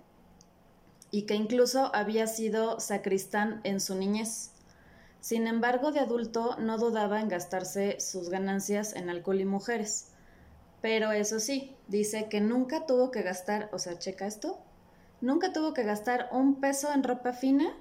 y 1.11 1.23
que 1.23 1.35
incluso 1.35 1.93
había 1.93 2.25
sido 2.25 2.79
sacristán 2.79 3.59
en 3.65 3.81
su 3.81 3.95
niñez. 3.95 4.51
Sin 5.19 5.45
embargo, 5.47 5.91
de 5.91 5.99
adulto 5.99 6.55
no 6.57 6.77
dudaba 6.77 7.19
en 7.19 7.27
gastarse 7.27 7.99
sus 7.99 8.29
ganancias 8.29 8.95
en 8.95 9.09
alcohol 9.09 9.41
y 9.41 9.45
mujeres. 9.45 10.13
Pero 10.81 11.11
eso 11.11 11.41
sí, 11.41 11.75
dice 11.89 12.29
que 12.29 12.39
nunca 12.39 12.85
tuvo 12.85 13.11
que 13.11 13.23
gastar, 13.23 13.69
o 13.73 13.79
sea, 13.79 13.99
checa 13.99 14.25
esto, 14.25 14.57
nunca 15.19 15.51
tuvo 15.51 15.73
que 15.73 15.83
gastar 15.83 16.29
un 16.31 16.61
peso 16.61 16.93
en 16.93 17.03
ropa 17.03 17.33
fina 17.33 17.75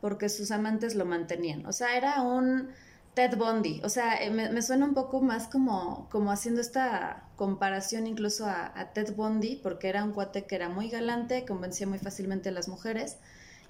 porque 0.00 0.28
sus 0.28 0.50
amantes 0.50 0.94
lo 0.94 1.04
mantenían. 1.04 1.66
O 1.66 1.72
sea, 1.72 1.96
era 1.96 2.22
un 2.22 2.70
Ted 3.14 3.36
Bundy. 3.36 3.80
O 3.84 3.88
sea, 3.88 4.22
eh, 4.22 4.30
me, 4.30 4.62
suena 4.62 4.86
un 4.86 4.94
poco 4.94 5.20
más 5.20 5.48
como, 5.48 6.08
como 6.10 6.30
haciendo 6.30 6.60
esta 6.60 7.28
comparación 7.36 8.06
incluso 8.06 8.46
a, 8.46 8.92
Ted 8.94 9.14
Bundy, 9.14 9.56
porque 9.62 9.88
era 9.88 10.04
un 10.04 10.12
cuate 10.12 10.44
que 10.44 10.54
era 10.54 10.68
muy 10.68 10.88
galante, 10.88 11.44
convencía 11.44 11.86
muy 11.86 11.98
fácilmente 11.98 12.50
a 12.50 12.52
las 12.52 12.68
mujeres 12.68 13.18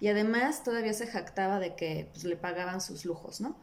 y 0.00 0.08
además 0.08 0.62
todavía 0.64 0.92
se 0.92 1.06
jactaba 1.06 1.58
de 1.58 1.74
que 1.74 2.08
pues, 2.12 2.24
le 2.24 2.36
pagaban 2.36 2.80
sus 2.80 3.04
lujos, 3.04 3.40
¿no? 3.40 3.56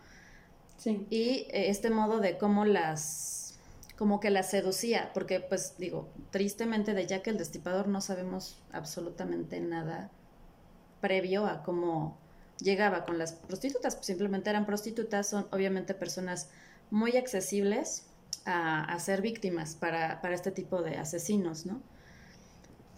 Sí. 0.77 1.07
Y 1.09 1.47
eh, 1.50 1.69
este 1.69 1.89
modo 1.89 2.19
de 2.19 2.38
cómo 2.38 2.65
las 2.65 3.36
como 3.97 4.19
que 4.19 4.29
las 4.29 4.51
seducía, 4.51 5.09
porque 5.15 5.39
pues 5.39 5.75
digo, 5.79 6.07
tristemente 6.29 6.93
de 6.93 7.07
Jack 7.07 7.27
el 7.27 7.39
Destipador 7.39 7.88
no 7.88 8.00
sabemos 8.00 8.62
absolutamente 8.71 9.59
nada 9.59 10.12
previo 11.01 11.47
a 11.47 11.63
cómo 11.63 12.15
llegaba 12.59 13.05
con 13.05 13.17
las 13.17 13.33
prostitutas, 13.33 13.95
pues, 13.95 14.07
simplemente 14.07 14.49
eran 14.49 14.65
prostitutas, 14.65 15.27
son 15.27 15.47
obviamente 15.51 15.93
personas 15.93 16.49
muy 16.89 17.17
accesibles 17.17 18.05
a, 18.45 18.97
ser 18.99 19.21
víctimas 19.21 19.75
para, 19.75 20.21
para, 20.21 20.33
este 20.33 20.51
tipo 20.51 20.81
de 20.81 20.95
asesinos, 20.95 21.65
¿no? 21.65 21.81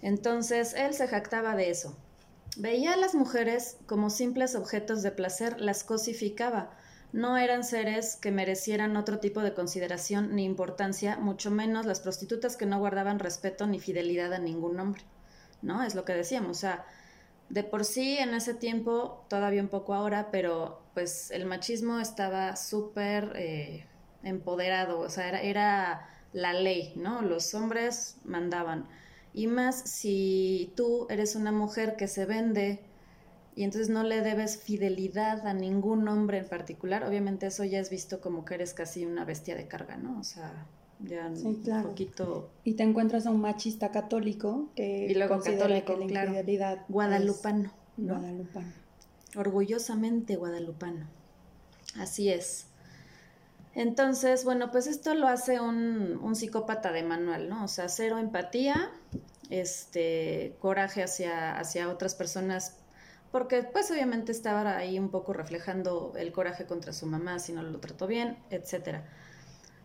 Entonces 0.01 0.73
él 0.75 0.93
se 0.93 1.07
jactaba 1.07 1.55
de 1.55 1.71
eso. 1.71 1.97
Veía 2.57 2.93
a 2.93 2.97
las 2.97 3.15
mujeres 3.15 3.77
como 3.85 4.09
simples 4.09 4.55
objetos 4.55 5.01
de 5.01 5.11
placer, 5.11 5.59
las 5.59 5.83
cosificaba. 5.83 6.71
No 7.11 7.37
eran 7.37 7.63
seres 7.63 8.15
que 8.15 8.31
merecieran 8.31 8.95
otro 8.95 9.19
tipo 9.19 9.41
de 9.41 9.53
consideración 9.53 10.35
ni 10.35 10.45
importancia, 10.45 11.17
mucho 11.17 11.49
menos 11.49 11.85
las 11.85 11.99
prostitutas 11.99 12.55
que 12.55 12.67
no 12.67 12.77
guardaban 12.77 13.19
respeto 13.19 13.65
ni 13.65 13.79
fidelidad 13.79 14.33
a 14.33 14.39
ningún 14.39 14.79
hombre. 14.79 15.01
¿No? 15.61 15.83
Es 15.83 15.95
lo 15.95 16.05
que 16.05 16.13
decíamos. 16.13 16.57
O 16.57 16.59
sea, 16.59 16.85
de 17.49 17.63
por 17.63 17.83
sí 17.83 18.17
en 18.17 18.33
ese 18.33 18.53
tiempo, 18.53 19.25
todavía 19.27 19.61
un 19.61 19.69
poco 19.69 19.93
ahora, 19.93 20.29
pero 20.31 20.81
pues 20.93 21.31
el 21.31 21.45
machismo 21.45 21.99
estaba 21.99 22.55
súper 22.55 23.33
eh, 23.35 23.85
empoderado, 24.23 24.99
o 24.99 25.09
sea, 25.09 25.27
era, 25.27 25.41
era, 25.41 26.09
la 26.33 26.53
ley, 26.53 26.93
¿no? 26.95 27.21
Los 27.21 27.53
hombres 27.55 28.17
mandaban. 28.23 28.87
Y 29.33 29.47
más 29.47 29.81
si 29.89 30.73
tú 30.75 31.07
eres 31.09 31.35
una 31.35 31.51
mujer 31.51 31.95
que 31.95 32.07
se 32.07 32.25
vende 32.25 32.81
y 33.55 33.63
entonces 33.63 33.89
no 33.89 34.03
le 34.03 34.21
debes 34.21 34.61
fidelidad 34.61 35.45
a 35.47 35.53
ningún 35.53 36.07
hombre 36.07 36.39
en 36.39 36.47
particular, 36.47 37.03
obviamente 37.03 37.47
eso 37.47 37.63
ya 37.63 37.79
es 37.79 37.89
visto 37.89 38.21
como 38.21 38.45
que 38.45 38.55
eres 38.55 38.73
casi 38.73 39.05
una 39.05 39.25
bestia 39.25 39.55
de 39.55 39.67
carga, 39.67 39.97
¿no? 39.97 40.19
O 40.19 40.23
sea, 40.23 40.65
ya 40.99 41.27
un 41.27 41.83
poquito... 41.83 42.49
Y 42.63 42.73
te 42.73 42.83
encuentras 42.83 43.25
a 43.25 43.31
un 43.31 43.41
machista 43.41 43.91
católico 43.91 44.69
que 44.75 45.07
y 45.09 45.15
luego 45.15 45.39
católico, 45.39 45.97
que 45.97 46.13
la 46.13 46.31
claro. 46.31 46.83
guadalupano, 46.87 47.71
Guadalupano. 47.97 48.73
Orgullosamente 49.35 50.35
guadalupano. 50.35 51.07
Así 51.97 52.29
es. 52.29 52.67
Entonces, 53.75 54.45
bueno, 54.45 54.71
pues 54.71 54.87
esto 54.87 55.13
lo 55.13 55.27
hace 55.27 55.59
un, 55.59 56.19
un, 56.21 56.35
psicópata 56.35 56.91
de 56.91 57.03
manual, 57.03 57.49
¿no? 57.49 57.63
O 57.63 57.67
sea, 57.67 57.87
cero 57.87 58.17
empatía, 58.17 58.91
este, 59.49 60.55
coraje 60.59 61.03
hacia, 61.03 61.57
hacia 61.57 61.89
otras 61.89 62.15
personas, 62.15 62.77
porque 63.31 63.63
pues 63.63 63.91
obviamente 63.91 64.31
estaba 64.31 64.75
ahí 64.75 64.97
un 64.97 65.09
poco 65.09 65.33
reflejando 65.33 66.13
el 66.17 66.31
coraje 66.31 66.65
contra 66.65 66.93
su 66.93 67.05
mamá 67.05 67.39
si 67.39 67.53
no 67.53 67.61
lo 67.61 67.79
trató 67.79 68.07
bien, 68.07 68.37
etcétera. 68.49 69.05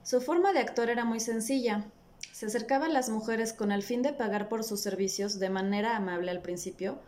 Su 0.04 0.20
forma 0.20 0.52
de 0.52 0.60
actuar 0.60 0.90
era 0.90 1.06
muy 1.06 1.18
sencilla. 1.18 1.86
Se 2.30 2.46
acercaba 2.46 2.86
a 2.86 2.90
las 2.90 3.08
mujeres 3.08 3.54
con 3.54 3.72
el 3.72 3.82
fin 3.82 4.02
de 4.02 4.12
pagar 4.12 4.50
por 4.50 4.62
sus 4.62 4.80
servicios 4.80 5.38
de 5.38 5.48
manera 5.48 5.96
amable 5.96 6.30
al 6.30 6.42
principio, 6.42 7.00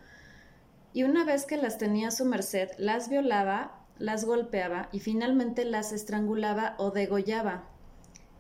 y 0.95 1.03
una 1.03 1.25
vez 1.25 1.45
que 1.45 1.59
las 1.59 1.77
tenía 1.77 2.09
a 2.09 2.11
su 2.11 2.25
merced, 2.25 2.71
las 2.79 3.11
violaba, 3.11 3.85
las 3.99 4.25
golpeaba 4.25 4.89
y 4.93 5.01
finalmente 5.01 5.67
las 5.67 5.93
estrangulaba 5.93 6.75
o 6.79 6.91
degollaba. 6.91 7.69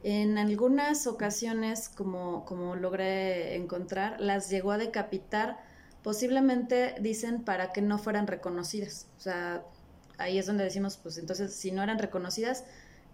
En 0.02 0.38
algunas 0.38 1.06
ocasiones, 1.06 1.90
como, 1.90 2.46
como 2.46 2.76
logré 2.76 3.56
encontrar, 3.56 4.18
las 4.22 4.48
llegó 4.48 4.72
a 4.72 4.78
decapitar, 4.78 5.58
posiblemente 6.02 6.94
dicen 6.98 7.44
para 7.44 7.72
que 7.72 7.82
no 7.82 7.98
fueran 7.98 8.26
reconocidas. 8.26 9.06
O 9.18 9.20
sea, 9.20 9.62
ahí 10.16 10.38
es 10.38 10.46
donde 10.46 10.64
decimos, 10.64 10.96
pues 10.96 11.18
entonces, 11.18 11.54
si 11.54 11.72
no 11.72 11.82
eran 11.82 11.98
reconocidas, 11.98 12.64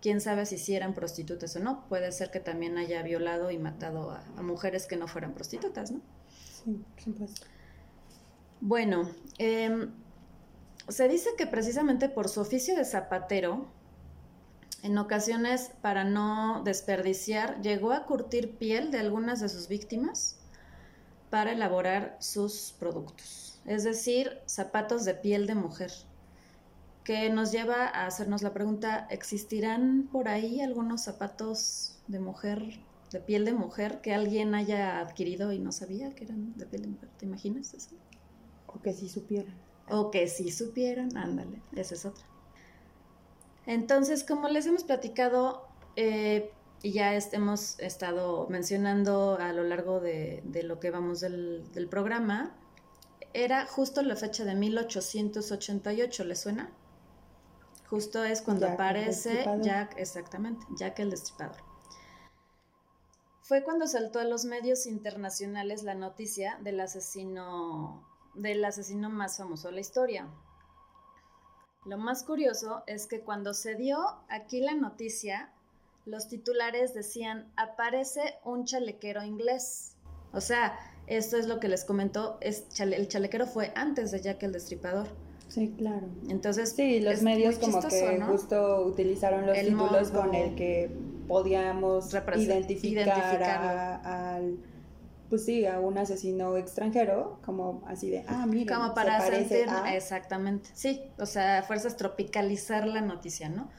quién 0.03 0.21
sabe 0.21 0.45
si 0.45 0.59
sí 0.59 0.75
eran 0.75 0.93
prostitutas 0.93 1.57
o 1.57 1.61
no. 1.61 1.89
Puede 1.89 2.13
ser 2.13 2.31
que 2.31 2.41
también 2.41 2.77
haya 2.77 3.03
violado 3.03 3.51
y 3.51 3.59
matado 3.59 4.11
a, 4.11 4.43
mujeres 4.43 4.87
que 4.87 4.97
no 4.97 5.07
fueran 5.07 5.33
prostitutas, 5.33 5.93
¿no? 5.93 6.01
Sí, 6.29 6.85
supuesto. 7.03 7.47
Bueno, 8.61 9.09
em, 9.39 9.91
se 10.89 11.09
dice 11.09 11.31
que 11.39 11.47
precisamente 11.47 12.09
por 12.09 12.29
su 12.29 12.41
oficio 12.41 12.77
de 12.77 12.85
zapatero, 12.85 13.69
en 14.83 14.99
ocasiones, 14.99 15.71
para 15.81 16.05
no 16.05 16.63
desperdiciar, 16.65 17.61
llegó 17.63 17.93
a 17.93 18.05
curtir 18.05 18.59
piel 18.59 18.91
de 18.91 18.99
algunas 18.99 19.41
de 19.41 19.49
sus 19.49 19.69
víctimas 19.69 20.37
para 21.31 21.53
elaborar 21.53 22.17
sus 22.21 22.75
productos, 22.79 23.61
es 23.65 23.85
decir, 23.85 24.41
zapatos 24.47 25.05
de 25.05 25.15
piel 25.15 25.47
de 25.47 25.55
mujer 25.55 25.93
que 27.05 27.31
nos 27.31 27.53
lleva 27.53 27.87
a 27.87 28.07
hacernos 28.07 28.43
la 28.43 28.53
pregunta, 28.53 29.07
¿existirán 29.11 30.09
por 30.11 30.29
ahí 30.29 30.61
algunos 30.61 31.03
zapatos 31.03 31.99
de 32.07 32.21
mujer, 32.21 32.81
de 33.11 33.21
piel 33.21 33.45
de 33.45 33.53
mujer, 33.53 34.01
que 34.01 34.15
alguien 34.15 34.55
haya 34.55 35.01
adquirido 35.01 35.53
y 35.53 35.59
no 35.59 35.73
sabía 35.73 36.15
que 36.15 36.25
eran 36.25 36.57
de 36.57 36.67
piel 36.67 36.83
de 36.83 36.89
mujer? 36.89 37.09
¿Te 37.19 37.27
imaginas 37.27 37.75
eso? 37.75 37.97
O 38.67 38.81
que 38.81 38.93
sí 38.93 39.09
supieran. 39.09 39.55
O 39.89 40.11
que 40.11 40.29
sí 40.29 40.51
supieran, 40.51 41.17
ándale, 41.17 41.61
esa 41.75 41.95
es 41.95 42.07
otra. 42.07 42.25
Entonces, 43.67 44.25
como 44.25 44.49
les 44.49 44.67
hemos 44.67 44.85
platicado, 44.85 45.67
eh, 45.97 46.53
y 46.83 46.93
ya 46.93 47.15
hemos 47.15 47.79
estado 47.81 48.47
mencionando 48.49 49.39
a 49.39 49.53
lo 49.53 49.65
largo 49.65 50.01
de, 50.01 50.43
lo 50.65 50.81
que 50.81 50.91
vamos 50.91 51.21
del, 51.21 51.65
del 51.73 51.89
programa, 51.89 52.57
era 53.35 53.67
justo 53.67 54.03
la 54.03 54.17
fecha 54.17 54.45
de 54.45 54.55
1888, 54.55 56.25
¿le 56.25 56.37
suena? 56.37 56.71
Justo 57.93 58.25
es 58.25 58.41
cuando 58.41 58.67
aparece 58.67 59.45
Jack, 59.61 59.99
exactamente, 59.99 60.65
Jack 60.79 60.99
el 61.01 61.11
Destripador. 61.11 61.59
Fue 63.43 63.63
cuando 63.63 63.87
saltó 63.87 64.19
a 64.19 64.25
los 64.25 64.47
medios 64.47 64.87
internacionales 64.87 65.83
la 65.83 65.95
noticia 65.95 66.59
del 66.63 66.81
asesino, 66.81 68.03
del 68.33 68.65
asesino 68.65 69.11
más 69.11 69.37
famoso 69.37 69.69
de 69.69 69.75
la 69.75 69.81
historia. 69.81 70.27
Lo 71.85 71.99
más 71.99 72.23
curioso 72.23 72.83
es 72.87 73.07
que 73.07 73.21
cuando 73.21 73.53
se 73.53 73.75
dio 73.75 73.99
aquí 74.31 74.63
la 74.63 74.73
noticia, 74.73 75.53
los 76.07 76.29
titulares 76.29 76.95
decían, 76.95 77.53
aparece 77.57 78.39
un 78.43 78.65
chalequero 78.65 79.23
inglés. 79.23 79.99
O 80.33 80.41
sea, 80.41 80.79
esto 81.09 81.37
es 81.37 81.47
lo 81.47 81.61
que 81.61 81.69
les 81.69 81.85
comentó, 81.85 82.39
es 82.41 82.65
el 82.81 83.07
chalequero 83.09 83.47
fue 83.47 83.71
antes 83.77 84.13
de 84.13 84.23
Jack 84.23 84.45
el 84.45 84.53
Destripador. 84.53 85.09
Sí, 85.53 85.75
claro. 85.77 86.07
Entonces, 86.31 86.73
sí, 86.75 87.01
los 87.01 87.21
medios 87.21 87.59
como 87.59 87.81
que 87.83 88.23
justo 88.27 88.87
utilizaron 88.87 89.47
los 89.47 89.59
títulos 89.59 90.11
con 90.11 90.35
el 90.35 90.55
que 90.55 90.91
podíamos 91.29 92.15
identificar 92.37 94.01
al 94.03 94.57
pues 95.29 95.47
sí, 95.47 95.65
a 95.65 95.81
un 95.81 95.97
asesino 95.97 96.59
extranjero, 96.59 97.39
como 97.43 97.83
así 97.87 98.11
de, 98.11 98.23
ah, 98.29 98.45
mira, 98.47 98.77
como 98.77 98.95
para 98.95 99.19
sentir, 99.27 99.67
exactamente, 99.91 100.69
sí, 100.75 101.05
o 101.19 101.25
sea, 101.25 101.63
fuerzas 101.63 101.97
tropicalizar 101.97 102.87
la 102.87 103.01
noticia, 103.01 103.49
¿no? 103.49 103.71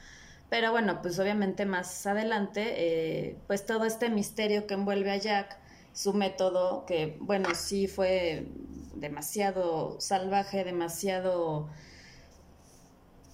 Pero 0.50 0.72
bueno, 0.72 1.00
pues 1.00 1.16
obviamente 1.20 1.64
más 1.64 2.08
adelante, 2.08 2.64
eh, 2.76 3.36
pues 3.46 3.66
todo 3.66 3.84
este 3.84 4.10
misterio 4.10 4.66
que 4.66 4.74
envuelve 4.74 5.12
a 5.12 5.16
Jack, 5.16 5.56
su 5.92 6.12
método, 6.12 6.86
que 6.86 7.18
bueno, 7.20 7.48
sí 7.54 7.86
fue 7.86 8.48
demasiado 8.96 10.00
salvaje, 10.00 10.64
demasiado 10.64 11.68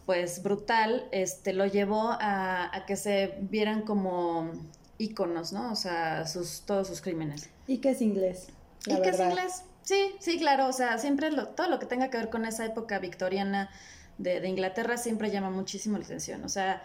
pues 0.06 0.42
brutal, 0.42 1.08
este 1.12 1.52
lo 1.52 1.66
llevó 1.66 2.10
a, 2.20 2.74
a 2.74 2.86
que 2.86 2.96
se 2.96 3.38
vieran 3.42 3.82
como 3.82 4.50
íconos, 4.98 5.52
¿no? 5.52 5.72
O 5.72 5.76
sea, 5.76 6.26
sus, 6.26 6.62
todos 6.62 6.88
sus 6.88 7.00
crímenes. 7.00 7.48
Y 7.66 7.78
que 7.78 7.90
es 7.90 8.02
inglés. 8.02 8.48
y 8.86 9.00
que 9.00 9.08
es 9.08 9.20
inglés. 9.20 9.62
Sí, 9.82 10.14
sí, 10.18 10.38
claro. 10.38 10.66
O 10.68 10.72
sea, 10.72 10.98
siempre 10.98 11.30
lo, 11.30 11.48
todo 11.48 11.68
lo 11.68 11.78
que 11.78 11.86
tenga 11.86 12.10
que 12.10 12.18
ver 12.18 12.28
con 12.28 12.44
esa 12.44 12.66
época 12.66 12.98
victoriana 12.98 13.70
de, 14.18 14.40
de 14.40 14.48
Inglaterra 14.48 14.96
siempre 14.96 15.30
llama 15.30 15.50
muchísimo 15.50 15.96
la 15.96 16.04
atención. 16.04 16.44
O 16.44 16.48
sea, 16.48 16.82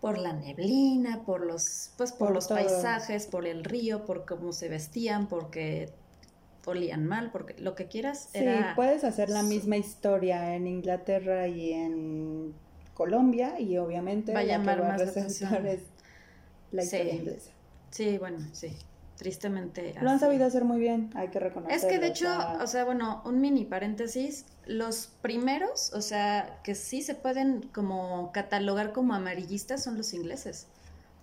por 0.00 0.18
la 0.18 0.34
neblina, 0.34 1.22
por 1.24 1.46
los, 1.46 1.92
pues, 1.96 2.12
por, 2.12 2.30
los 2.30 2.48
paisajes, 2.48 3.26
por 3.26 3.46
el 3.46 3.64
río, 3.64 4.04
por 4.04 4.26
cómo 4.26 4.52
se 4.52 4.68
vestían, 4.68 5.28
porque 5.28 5.94
olían 6.66 7.06
mal, 7.06 7.30
porque 7.30 7.54
lo 7.58 7.74
que 7.74 7.86
quieras. 7.86 8.28
Sí, 8.32 8.44
puedes 8.76 9.04
hacer 9.04 9.30
la 9.30 9.42
misma 9.42 9.76
historia 9.76 10.54
en 10.54 10.66
Inglaterra 10.66 11.48
y 11.48 11.72
en 11.72 12.54
Colombia 12.94 13.60
y 13.60 13.76
obviamente 13.78 14.32
va 14.32 14.40
a 14.40 14.44
llamar 14.44 14.82
más 14.82 15.00
la 15.00 15.10
atención. 15.10 15.66
Es 15.66 15.80
la 16.72 16.84
historia 16.84 17.14
inglesa. 17.14 17.50
Sí, 17.90 18.18
bueno, 18.18 18.38
sí 18.52 18.76
tristemente. 19.16 19.94
Lo 20.00 20.10
han 20.10 20.20
sabido 20.20 20.46
hacer 20.46 20.64
muy 20.64 20.78
bien, 20.78 21.10
hay 21.14 21.28
que 21.28 21.38
reconocerlo. 21.38 21.76
Es 21.76 21.84
que 21.84 21.98
de 21.98 22.08
hecho, 22.08 22.28
o 22.60 22.66
sea, 22.66 22.84
bueno, 22.84 23.22
un 23.24 23.40
mini 23.40 23.64
paréntesis, 23.64 24.46
los 24.66 25.08
primeros, 25.22 25.92
o 25.94 26.02
sea, 26.02 26.60
que 26.64 26.74
sí 26.74 27.02
se 27.02 27.14
pueden 27.14 27.62
como 27.72 28.32
catalogar 28.32 28.92
como 28.92 29.14
amarillistas 29.14 29.82
son 29.82 29.96
los 29.96 30.12
ingleses. 30.14 30.66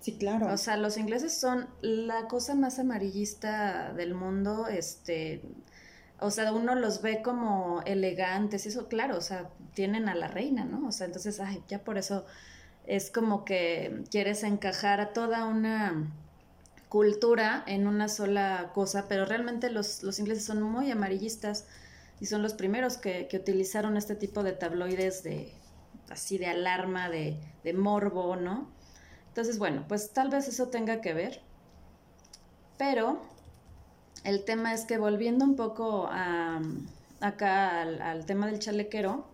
Sí, 0.01 0.17
claro. 0.17 0.51
O 0.51 0.58
sea, 0.58 0.77
los 0.77 0.98
ingleses 0.98 1.39
son 1.39 1.67
la 1.81 2.27
cosa 2.27 2.55
más 2.55 2.79
amarillista 2.79 3.93
del 3.93 4.15
mundo, 4.15 4.67
este, 4.67 5.43
o 6.20 6.31
sea, 6.31 6.51
uno 6.53 6.75
los 6.75 7.01
ve 7.01 7.22
como 7.22 7.81
elegantes 7.86 8.65
eso, 8.65 8.88
claro, 8.88 9.17
o 9.17 9.22
sea, 9.22 9.50
tienen 9.75 10.10
a 10.10 10.15
la 10.15 10.27
reina, 10.27 10.65
¿no? 10.65 10.88
O 10.88 10.91
sea, 10.91 11.05
entonces, 11.05 11.39
ay, 11.39 11.63
ya 11.67 11.84
por 11.84 12.00
eso 12.00 12.25
es 12.88 13.12
como 13.12 13.46
que 13.46 14.03
quieres 14.10 14.43
encajar 14.43 15.01
a 15.01 15.13
toda 15.13 15.46
una 15.46 16.12
cultura 16.89 17.63
en 17.67 17.88
una 17.88 18.10
sola 18.10 18.72
cosa, 18.74 19.05
pero 19.08 19.25
realmente 19.25 19.70
los, 19.70 20.03
los 20.03 20.20
ingleses 20.20 20.46
son 20.46 20.62
muy 20.62 20.91
amarillistas 20.91 21.65
y 22.20 22.25
son 22.25 22.41
los 22.41 22.53
primeros 22.53 22.98
que, 22.98 23.29
utilizaron 23.34 23.98
este 23.98 24.15
tipo 24.15 24.43
de 24.43 24.51
tabloides 24.53 25.24
de 25.24 25.53
así 26.10 26.38
de 26.38 26.48
alarma, 26.48 27.10
de, 27.10 27.39
de, 27.63 27.74
morbo, 27.74 28.36
¿no? 28.36 28.70
Entonces, 29.32 29.58
bueno, 29.58 29.86
pues 29.88 30.12
tal 30.12 30.30
vez 30.30 30.48
eso 30.48 30.68
tenga 30.68 31.00
que 31.02 31.14
ver, 31.14 31.42
pero 32.78 33.22
el 34.26 34.44
tema 34.44 34.74
es 34.74 34.86
que 34.86 34.98
volviendo 34.98 35.46
un 35.46 35.56
poco 35.56 36.10
acá 37.22 37.82
al 37.82 38.26
tema 38.26 38.48
del 38.48 38.60
chalequero, 38.60 39.26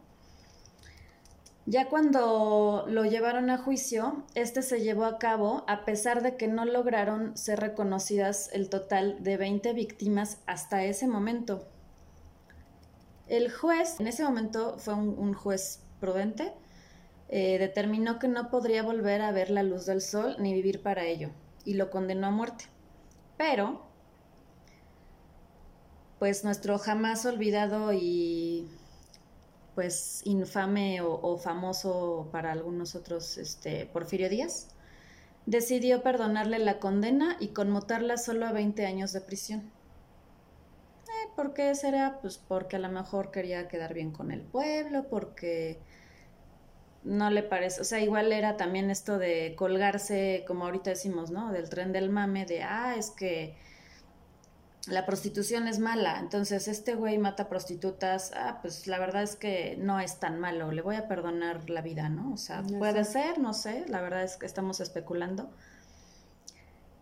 ya 1.69 1.89
cuando 1.89 2.85
lo 2.87 3.03
llevaron 3.03 3.49
a 3.49 3.57
juicio, 3.57 4.23
este 4.35 4.61
se 4.61 4.79
llevó 4.79 5.03
a 5.03 5.19
cabo 5.19 5.65
a 5.67 5.83
pesar 5.83 6.23
de 6.23 6.37
que 6.37 6.47
no 6.47 6.63
lograron 6.63 7.35
ser 7.35 7.59
reconocidas 7.59 8.49
el 8.53 8.69
total 8.69 9.21
de 9.21 9.35
20 9.35 9.73
víctimas 9.73 10.37
hasta 10.45 10.85
ese 10.85 11.07
momento. 11.07 11.67
El 13.27 13.51
juez, 13.51 13.99
en 13.99 14.07
ese 14.07 14.23
momento 14.23 14.77
fue 14.77 14.93
un, 14.93 15.33
juez 15.33 15.81
prudente, 15.99 16.53
eh, 17.29 17.57
determinó 17.59 18.19
que 18.19 18.27
no 18.27 18.49
podría 18.49 18.83
volver 18.83 19.21
a 19.21 19.31
ver 19.31 19.49
la 19.49 19.63
luz 19.63 19.85
del 19.85 20.01
sol 20.01 20.35
ni 20.39 20.53
vivir 20.53 20.81
para 20.81 21.05
ello, 21.05 21.31
y 21.65 21.73
lo 21.73 21.89
condenó 21.89 22.27
a 22.27 22.31
muerte. 22.31 22.65
Pero, 23.37 23.81
pues 26.19 26.43
nuestro 26.43 26.79
jamás 26.79 27.25
olvidado 27.25 27.93
y 27.93 28.67
pues 29.75 30.21
infame 30.25 31.01
o, 31.01 31.37
famoso 31.37 32.29
para 32.31 32.51
algunos 32.51 32.95
otros, 32.95 33.37
este, 33.37 33.85
Porfirio 33.85 34.27
Díaz, 34.27 34.69
decidió 35.45 36.01
perdonarle 36.01 36.57
la 36.57 36.79
condena 36.79 37.37
y 37.39 37.49
conmutarla 37.49 38.17
solo 38.17 38.47
a 38.47 38.53
20 38.53 38.87
años 38.87 39.13
de 39.13 39.21
prisión. 39.21 39.71
Eh, 41.05 41.29
¿Por 41.35 41.53
qué 41.53 41.75
será? 41.75 42.17
Pues 42.21 42.39
porque 42.39 42.77
a 42.77 42.79
lo 42.79 42.89
mejor 42.89 43.29
quería 43.29 43.67
quedar 43.67 43.93
bien 43.93 44.11
con 44.11 44.31
el 44.31 44.41
pueblo, 44.41 45.05
porque 45.09 45.79
no 47.03 47.29
le 47.29 47.43
parece, 47.43 47.81
o 47.81 47.83
sea, 47.83 47.99
igual 47.99 48.31
era 48.31 48.57
también 48.57 48.89
esto 48.89 49.17
de 49.17 49.55
colgarse, 49.55 50.43
como 50.47 50.65
ahorita 50.65 50.89
decimos, 50.89 51.31
¿no? 51.31 51.51
Del 51.51 51.69
tren 51.69 51.91
del 51.93 52.09
mame, 52.09 52.45
de, 52.45 52.63
ah, 52.63 52.95
es 52.97 53.11
que 53.11 53.55
la 54.87 55.05
prostitución 55.05 55.67
es 55.67 55.79
mala, 55.79 56.19
entonces 56.19 56.67
este 56.67 56.95
güey 56.95 57.17
mata 57.17 57.49
prostitutas, 57.49 58.31
ah, 58.35 58.59
pues 58.61 58.87
la 58.87 58.99
verdad 58.99 59.23
es 59.23 59.35
que 59.35 59.75
no 59.79 59.99
es 59.99 60.19
tan 60.19 60.39
malo, 60.39 60.71
le 60.71 60.81
voy 60.81 60.95
a 60.95 61.07
perdonar 61.07 61.69
la 61.69 61.81
vida, 61.81 62.09
¿no? 62.09 62.33
O 62.33 62.37
sea, 62.37 62.63
puede 62.63 63.03
ser, 63.03 63.39
no 63.39 63.53
sé, 63.53 63.85
la 63.87 64.01
verdad 64.01 64.23
es 64.23 64.37
que 64.37 64.45
estamos 64.45 64.79
especulando. 64.79 65.49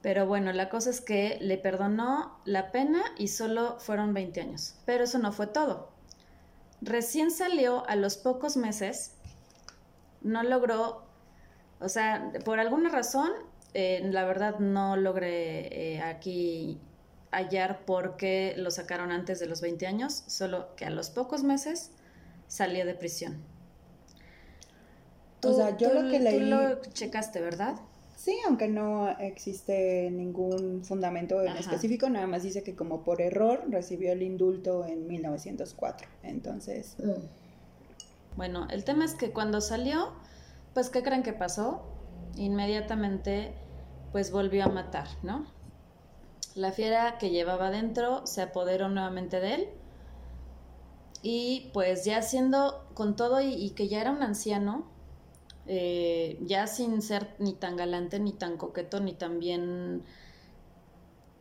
Pero 0.05 0.27
bueno, 0.27 0.53
la 0.53 0.69
cosa 0.69 0.91
es 0.91 1.01
que 1.01 1.39
le 1.41 1.58
perdonó 1.58 2.39
la 2.45 2.71
pena 2.71 3.01
y 3.17 3.29
solo 3.29 3.79
fueron 3.79 4.13
20 4.13 4.39
años. 4.39 4.75
Pero 4.86 5.05
eso 5.05 5.17
no 5.17 5.31
fue 5.31 5.47
todo. 5.47 5.89
Recién 6.79 7.31
salió 7.31 7.88
a 7.89 7.95
los 7.95 8.15
pocos 8.15 8.55
meses, 8.55 9.15
no 10.25 10.43
logró, 10.43 11.03
o 11.79 11.88
sea, 11.88 12.31
por 12.43 12.59
alguna 12.59 12.89
razón, 12.89 13.31
eh, 13.73 14.01
la 14.03 14.25
verdad 14.25 14.59
no 14.59 14.97
logré 14.97 15.93
eh, 15.95 16.01
aquí 16.01 16.79
hallar 17.31 17.85
por 17.85 18.17
qué 18.17 18.55
lo 18.57 18.71
sacaron 18.71 19.11
antes 19.11 19.39
de 19.39 19.45
los 19.45 19.61
20 19.61 19.85
años, 19.85 20.23
solo 20.27 20.75
que 20.75 20.85
a 20.85 20.89
los 20.89 21.09
pocos 21.09 21.43
meses 21.43 21.91
salía 22.47 22.85
de 22.85 22.95
prisión. 22.95 23.43
o 25.43 25.53
sea, 25.53 25.77
yo 25.77 25.93
lo 25.93 26.09
que 26.09 26.19
leí... 26.19 26.39
Tú 26.39 26.45
lo 26.45 26.81
checaste, 26.81 27.39
¿verdad? 27.39 27.75
Sí, 28.15 28.35
aunque 28.47 28.67
no 28.67 29.09
existe 29.19 30.09
ningún 30.09 30.83
fundamento 30.83 31.43
en 31.43 31.55
específico, 31.57 32.09
nada 32.09 32.25
más 32.25 32.41
dice 32.41 32.63
que 32.63 32.75
como 32.75 33.03
por 33.03 33.21
error 33.21 33.63
recibió 33.69 34.13
el 34.13 34.23
indulto 34.23 34.85
en 34.85 35.05
1904. 35.07 36.07
Entonces... 36.23 36.95
Mm. 36.97 37.44
Bueno, 38.35 38.67
el 38.69 38.83
tema 38.83 39.05
es 39.05 39.13
que 39.13 39.31
cuando 39.31 39.61
salió, 39.61 40.11
pues 40.73 40.89
¿qué 40.89 41.03
creen 41.03 41.23
que 41.23 41.33
pasó? 41.33 41.83
Inmediatamente 42.35 43.55
pues 44.11 44.31
volvió 44.31 44.65
a 44.65 44.69
matar, 44.69 45.07
¿no? 45.23 45.45
La 46.53 46.71
fiera 46.71 47.17
que 47.17 47.29
llevaba 47.29 47.69
dentro 47.69 48.25
se 48.25 48.41
apoderó 48.41 48.87
nuevamente 48.87 49.39
de 49.39 49.55
él 49.55 49.69
y 51.21 51.69
pues 51.73 52.05
ya 52.05 52.21
siendo 52.21 52.87
con 52.93 53.15
todo 53.15 53.41
y, 53.41 53.71
que 53.71 53.87
ya 53.87 53.99
era 53.99 54.11
un 54.11 54.21
anciano, 54.21 54.85
eh, 55.65 56.37
ya 56.41 56.67
sin 56.67 57.01
ser 57.01 57.35
ni 57.39 57.53
tan 57.53 57.75
galante, 57.75 58.19
ni 58.19 58.31
tan 58.31 58.57
coqueto, 58.57 58.99
ni 58.99 59.13
tan 59.13 59.39
bien 59.39 60.03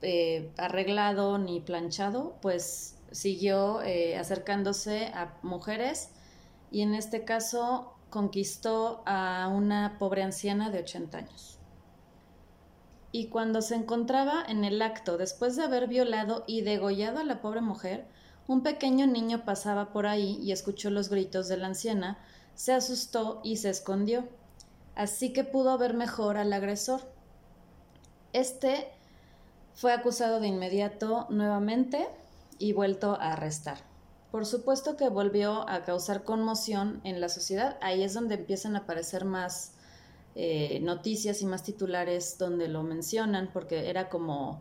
eh, 0.02 0.50
arreglado, 0.57 1.38
ni 1.38 1.61
planchado, 1.61 2.37
pues 2.40 2.96
siguió 3.11 3.83
eh, 3.83 4.16
acercándose 4.16 5.07
a 5.09 5.38
mujeres 5.42 6.11
y 6.70 6.83
en 6.83 6.94
este 6.94 7.24
caso 7.24 7.94
conquistó 8.11 9.03
a 9.07 9.48
una 9.48 9.96
pobre 9.98 10.22
anciana 10.22 10.70
de 10.70 10.81
80 10.81 11.18
años 11.18 11.55
y 13.14 13.29
cuando 13.29 13.62
se 13.62 13.77
encontraba 13.77 14.44
en 14.48 14.64
el 14.64 14.83
acto 14.83 15.18
después 15.18 15.55
de 15.55 15.62
haber 15.62 15.87
violado 15.87 16.42
y 16.48 16.62
degollado 16.62 17.20
a 17.20 17.22
la 17.22 17.40
pobre 17.40 17.61
mujer, 17.61 18.09
un 18.48 18.64
pequeño 18.64 19.07
niño 19.07 19.44
pasaba 19.44 19.92
por 19.92 20.09
ahí 20.09 20.37
y 20.42 20.50
escuchó 20.50 20.90
los 20.90 21.11
gritos 21.11 21.46
de 21.46 21.57
la 21.57 21.68
anciana, 21.68 22.18
se 22.57 22.72
asustó 22.72 23.40
y 23.44 23.59
se 23.59 23.70
escondió. 23.70 24.29
Así 24.96 25.33
que 25.33 25.44
pudo 25.44 25.79
ver 25.79 25.94
mejor 25.94 26.37
al 26.37 26.53
agresor. 26.53 27.03
Este 28.33 28.88
fue 29.74 29.92
acusado 29.92 30.40
de 30.40 30.48
inmediato 30.48 31.29
nuevamente 31.31 32.09
y 32.59 32.72
vuelto 32.72 33.12
a 33.14 33.35
arrestar. 33.35 33.79
Por 34.35 34.47
supuesto 34.47 34.97
que 34.97 35.09
volvió 35.09 35.64
a 35.68 35.85
causar 35.85 36.25
conmoción 36.25 37.01
en 37.05 37.20
la 37.20 37.29
sociedad, 37.29 37.79
ahí 37.81 38.03
es 38.03 38.14
donde 38.14 38.35
empiezan 38.35 38.75
a 38.75 38.81
aparecer 38.81 39.25
más 39.25 39.75
eh, 40.35 40.81
noticias 40.83 41.40
y 41.40 41.47
más 41.47 41.62
titulares 41.62 42.37
donde 42.37 42.66
lo 42.66 42.83
mencionan, 42.83 43.49
porque 43.53 43.88
era 43.88 44.09
como, 44.09 44.61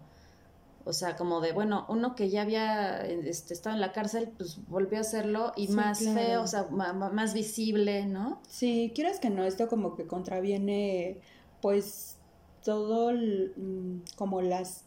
o 0.86 0.93
sea, 0.93 1.15
como 1.15 1.41
de, 1.41 1.53
bueno, 1.53 1.88
uno 1.89 2.13
que 2.13 2.29
ya 2.29 2.43
había 2.43 3.03
este, 3.03 3.55
estado 3.55 3.73
en 3.73 3.81
la 3.81 3.93
cárcel, 3.93 4.31
pues 4.38 4.59
volvió 4.67 4.99
a 4.99 5.01
hacerlo 5.01 5.53
y 5.55 5.69
más 5.69 6.03
feo, 6.03 6.43
o 6.43 6.47
sea, 6.47 6.67
más 6.69 7.33
visible, 7.33 8.05
¿no? 8.05 8.43
Sí, 8.47 8.91
quieras 8.93 9.17
que 9.17 9.31
no, 9.31 9.43
esto 9.43 9.69
como 9.69 9.95
que 9.95 10.05
contraviene, 10.05 11.19
pues, 11.63 12.17
todo 12.63 13.12
mm, 13.12 14.03
como 14.17 14.43
las 14.43 14.83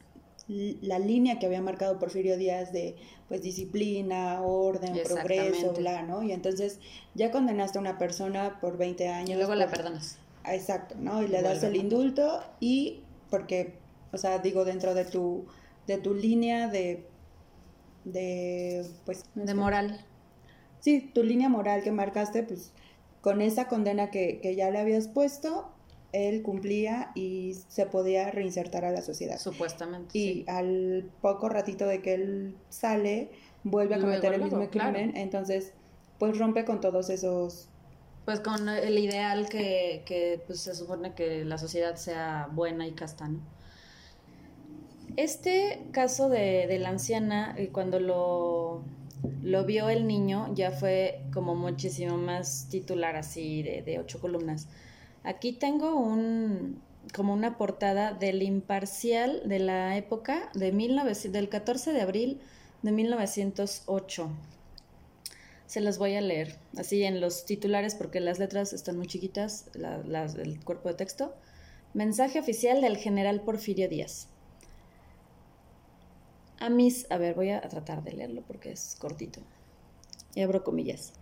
la 0.49 0.99
línea 0.99 1.39
que 1.39 1.47
había 1.47 1.61
marcado 1.61 1.99
Porfirio 1.99 2.37
Díaz 2.37 2.73
de 2.73 2.97
pues 3.29 3.43
disciplina, 3.43 4.41
orden, 4.43 4.97
progreso, 5.05 5.73
bla, 5.73 6.03
¿no? 6.03 6.23
Y 6.23 6.33
entonces 6.33 6.79
ya 7.15 7.33
condenaste 7.33 7.79
a 7.79 7.81
una 7.81 7.99
persona 7.99 8.61
por 8.61 8.79
20 8.79 9.09
años. 9.09 9.31
Y 9.31 9.35
luego 9.35 9.55
la 9.57 9.69
perdonas. 9.69 10.19
Exacto, 10.45 10.95
¿no? 10.99 11.23
Y 11.23 11.29
le 11.29 11.43
das 11.43 11.65
el 11.65 11.75
indulto 11.75 12.43
y 12.61 13.01
porque, 13.31 13.75
o 14.13 14.19
sea, 14.19 14.39
digo, 14.39 14.65
dentro 14.65 14.95
de 14.95 15.05
tu, 15.05 15.47
de 15.89 15.99
tu 15.99 16.15
línea 16.15 16.69
de, 16.69 17.05
de, 18.05 18.87
pues... 19.05 19.25
de 19.35 19.55
moral. 19.55 20.05
Sí, 20.79 21.11
tu 21.13 21.25
línea 21.25 21.49
moral 21.49 21.83
que 21.83 21.91
marcaste, 21.91 22.45
pues 22.45 22.73
con 23.21 23.41
esa 23.41 23.67
condena 23.67 24.13
que, 24.13 24.39
que 24.41 24.55
ya 24.55 24.71
le 24.71 24.79
habías 24.79 25.09
puesto, 25.09 25.69
él 26.17 26.43
cumplía 26.43 27.11
y 27.15 27.55
se 27.69 27.87
podía 27.87 28.31
reinsertar 28.31 28.85
a 28.85 28.91
la 28.91 29.03
sociedad. 29.03 29.39
Supuestamente. 29.39 30.17
Y 30.19 30.45
al 30.49 31.11
poco 31.21 31.49
ratito 31.49 31.87
de 31.87 32.03
que 32.03 32.15
él 32.15 32.57
sale, 32.69 33.31
vuelve 33.65 33.97
a 33.97 34.01
cometer 34.01 34.33
el 34.33 34.43
mismo 34.43 34.69
crimen, 34.71 35.17
entonces 35.17 35.73
pues 36.19 36.39
rompe 36.39 36.65
con 36.65 36.81
todos 36.81 37.11
esos 37.11 37.69
pues 38.27 38.41
con 38.41 38.69
el 38.69 38.99
ideal 38.99 39.49
que, 39.49 40.03
que 40.05 40.43
pues, 40.47 40.61
se 40.61 40.75
supone 40.75 41.15
que 41.15 41.45
la 41.45 41.59
sociedad 41.59 41.95
sea 41.95 42.49
buena 42.53 42.85
y 42.87 42.91
casta, 42.91 43.31
Este 45.17 45.87
caso 45.93 46.29
de, 46.29 46.67
de 46.67 46.79
la 46.81 46.89
anciana, 46.89 47.55
eh, 47.57 47.69
cuando 47.71 48.01
lo, 48.01 48.83
lo, 49.45 49.65
vio 49.65 49.89
el 49.89 50.09
niño, 50.09 50.53
ya 50.55 50.73
fue 50.73 51.23
como 51.33 51.55
muchísimo 51.55 52.17
más 52.17 52.67
titular 52.69 53.15
así 53.15 53.63
de, 53.63 53.83
de 53.83 54.01
ocho 54.01 54.21
columnas. 54.21 54.67
Aquí 55.27 55.53
tengo 55.53 55.95
un 55.95 56.81
como 57.15 57.35
una 57.35 57.59
portada 57.59 58.15
del 58.15 58.43
imparcial 58.43 59.43
de 59.45 59.59
la 59.59 59.97
época 59.97 60.51
de 60.55 60.73
19, 60.73 61.15
del 61.29 61.49
14 61.49 61.93
de 61.93 62.01
abril 62.01 62.41
de 62.83 62.93
1908 62.93 64.31
se 65.67 65.81
las 65.81 65.99
voy 65.99 66.15
a 66.15 66.21
leer, 66.21 66.57
así 66.77 67.03
en 67.03 67.21
los 67.21 67.45
titulares 67.45 67.97
porque 67.97 68.21
las 68.21 68.39
letras 68.39 68.73
están 68.73 68.97
muy 68.97 69.07
chiquitas, 69.07 69.69
las 69.75 70.35
del 70.35 70.63
cuerpo 70.65 70.89
de 70.89 70.95
texto. 70.95 71.35
Mensaje 71.93 72.39
oficial 72.39 72.81
del 72.81 72.97
general 72.97 73.41
Porfirio 73.41 73.89
Díaz. 73.89 74.29
A 76.61 76.71
mis, 76.71 77.11
a 77.11 77.19
ver, 77.19 77.35
voy 77.35 77.51
a 77.51 77.61
tratar 77.63 78.05
de 78.05 78.13
leerlo 78.13 78.43
porque 78.47 78.71
es 78.71 78.97
cortito. 78.99 79.41
Y 80.35 80.43
abro 80.43 80.63
comillas. 80.63 81.13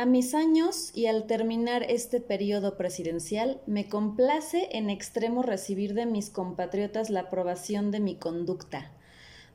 A 0.00 0.06
mis 0.06 0.32
años 0.32 0.92
y 0.94 1.08
al 1.08 1.26
terminar 1.26 1.82
este 1.82 2.22
periodo 2.22 2.78
presidencial, 2.78 3.60
me 3.66 3.86
complace 3.90 4.70
en 4.72 4.88
extremo 4.88 5.42
recibir 5.42 5.92
de 5.92 6.06
mis 6.06 6.30
compatriotas 6.30 7.10
la 7.10 7.20
aprobación 7.20 7.90
de 7.90 8.00
mi 8.00 8.14
conducta, 8.14 8.92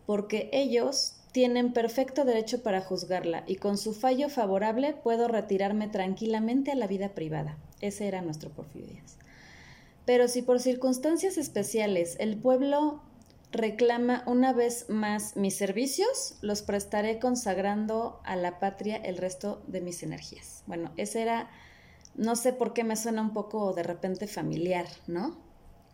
porque 0.06 0.52
ellos 0.54 1.16
tienen 1.32 1.74
perfecto 1.74 2.26
derecho 2.26 2.62
para 2.62 2.82
juzgarla 2.82 3.44
y 3.48 3.56
con 3.56 3.80
su 3.80 3.92
fallo 3.96 4.30
favorable 4.30 4.94
puedo 4.94 5.28
retirarme 5.28 5.88
tranquilamente 5.88 6.72
a 6.72 6.76
la 6.76 6.86
vida 6.86 7.16
privada. 7.16 7.58
Ese 7.82 8.08
era 8.08 8.22
nuestro 8.22 8.52
Porfirio. 8.52 9.02
Pero 10.06 10.28
si 10.28 10.44
por 10.44 10.60
circunstancias 10.60 11.40
especiales 11.40 12.18
el 12.20 12.38
pueblo 12.38 13.02
reclama 13.52 14.24
una 14.26 14.54
vez 14.54 14.90
más 14.90 15.36
mis 15.36 15.56
servicios, 15.56 16.38
los 16.42 16.62
prestaré 16.62 17.20
consagrando 17.20 18.22
a 18.24 18.36
la 18.36 18.60
patria 18.60 18.98
el 18.98 19.18
resto 19.18 19.64
de 19.68 19.82
mis 19.82 20.04
energías. 20.04 20.64
Bueno, 20.68 20.92
ese 20.98 21.22
era, 21.22 21.50
no 22.16 22.36
sé 22.36 22.54
por 22.54 22.74
qué 22.74 22.84
me 22.84 22.96
suena 22.96 23.22
un 23.22 23.34
poco 23.34 23.74
de 23.74 23.84
repente 23.84 24.28
familiar, 24.28 24.88
¿no? 25.08 25.45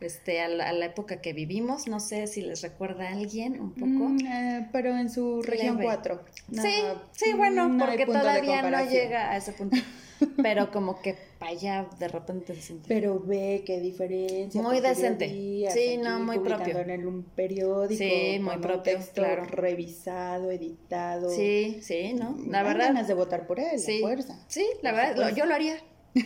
Este, 0.02 0.42
a 0.42 0.48
la, 0.48 0.86
época 0.86 1.22
que 1.22 1.34
vivimos. 1.34 1.88
No 1.88 2.00
sé 2.00 2.28
si 2.28 2.42
les 2.42 2.62
recuerda 2.62 3.10
a 3.10 3.14
alguien 3.14 3.60
un 3.60 3.74
poco. 3.74 4.10
Mm, 4.10 4.26
eh, 4.26 4.70
pero 4.72 4.98
en 4.98 5.10
su 5.10 5.42
región 5.42 5.80
4. 5.82 6.22
sí, 6.52 6.84
sí, 7.12 7.34
bueno, 7.34 7.76
porque 7.80 8.06
todavía 8.06 8.62
no 8.64 8.90
llega 8.90 9.32
a 9.32 9.38
ese 9.38 9.54
punto. 9.54 9.78
Pero 10.42 10.72
como 10.72 11.02
que 11.02 11.16
para 11.40 11.52
allá 11.52 11.88
de 12.00 12.08
repente 12.08 12.56
se. 12.56 12.76
Pero 12.88 13.20
ve 13.20 13.64
qué 13.66 13.80
diferencia. 13.80 14.62
Muy 14.62 14.80
decente. 14.80 15.28
sí, 15.74 15.98
no, 15.98 16.20
muy 16.20 16.40
propio. 16.40 16.80
En 16.80 17.08
un 17.08 17.24
periódico. 17.24 17.98
Sí, 17.98 18.40
muy 18.40 18.58
propio. 18.58 19.00
claro. 19.14 19.46
revisado, 19.46 20.52
editado. 20.52 21.30
Sí, 21.30 21.80
sí, 21.82 22.14
¿no? 22.14 22.38
La 22.48 22.64
verdad. 22.64 22.88
ganas 22.88 23.08
de 23.08 23.14
votar 23.14 23.48
por 23.48 23.60
él, 23.60 23.80
sí, 23.80 24.00
fuerza. 24.02 24.38
Sí, 24.48 24.66
la 24.82 24.92
verdad, 24.92 25.36
yo 25.36 25.46
lo 25.46 25.56
haría. 25.56 25.78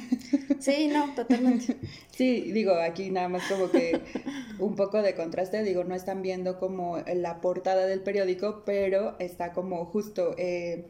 Sí, 0.60 0.88
no, 0.88 1.14
totalmente. 1.16 1.78
Sí, 2.12 2.52
digo, 2.54 2.76
aquí 2.76 3.12
nada 3.12 3.28
más 3.28 3.44
como 3.52 3.70
que 3.70 4.00
un 4.60 4.76
poco 4.76 5.02
de 5.02 5.16
contraste, 5.16 5.64
digo, 5.64 5.84
no 5.84 5.96
están 5.96 6.22
viendo 6.22 6.60
como 6.60 6.98
la 7.14 7.42
portada 7.42 7.88
del 7.88 8.00
periódico, 8.00 8.64
pero 8.66 9.18
está 9.20 9.52
como 9.52 9.84
justo 9.86 10.34
eh, 10.38 10.86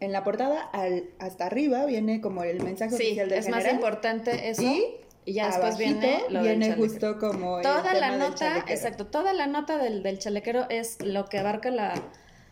en 0.00 0.12
la 0.12 0.22
portada 0.22 0.60
al, 0.60 1.04
hasta 1.18 1.46
arriba 1.46 1.86
viene 1.86 2.20
como 2.20 2.44
el 2.44 2.62
mensaje 2.62 2.94
oficial 2.94 3.30
del 3.30 3.38
es 3.38 3.48
más 3.48 3.66
importante 3.70 4.50
eso. 4.50 4.62
Y, 4.62 4.96
ya 5.26 5.46
después 5.46 5.78
viene 5.78 6.22
lo 6.28 6.42
viene 6.42 6.74
justo 6.74 7.18
como 7.18 7.60
toda 7.60 7.94
la 7.94 8.16
nota, 8.16 8.64
exacto, 8.68 9.06
toda 9.06 9.32
la 9.32 9.46
nota 9.46 9.78
del, 9.78 10.02
del 10.02 10.18
chalequero 10.18 10.68
es 10.70 11.00
lo 11.02 11.26
que 11.26 11.38
abarca 11.38 11.70
la, 11.70 11.94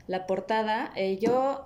la 0.06 0.26
portada. 0.26 0.92
Eh, 0.94 1.18
yo 1.18 1.64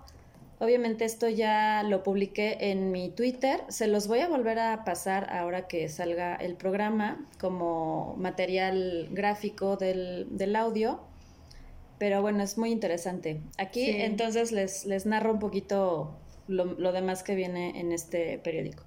Obviamente 0.62 1.04
esto 1.04 1.28
ya 1.28 1.82
lo 1.82 2.04
publiqué 2.04 2.56
en 2.70 2.92
mi 2.92 3.10
Twitter. 3.10 3.64
Se 3.66 3.88
los 3.88 4.06
voy 4.06 4.20
a 4.20 4.28
volver 4.28 4.60
a 4.60 4.84
pasar 4.84 5.28
ahora 5.34 5.66
que 5.66 5.88
salga 5.88 6.36
el 6.36 6.54
programa 6.54 7.28
como 7.40 8.14
material 8.16 9.08
gráfico 9.10 9.76
del, 9.76 10.54
audio. 10.54 11.00
Pero 11.98 12.22
bueno, 12.22 12.44
es 12.44 12.58
muy 12.58 12.70
interesante. 12.70 13.40
Aquí 13.58 13.90
entonces 13.90 14.52
les, 14.52 14.86
les, 14.86 15.04
narro 15.04 15.32
un 15.32 15.40
poquito 15.40 16.14
lo, 16.46 16.92
demás 16.92 17.24
que 17.24 17.34
viene 17.34 17.80
en 17.80 17.90
este 17.90 18.38
periódico. 18.38 18.84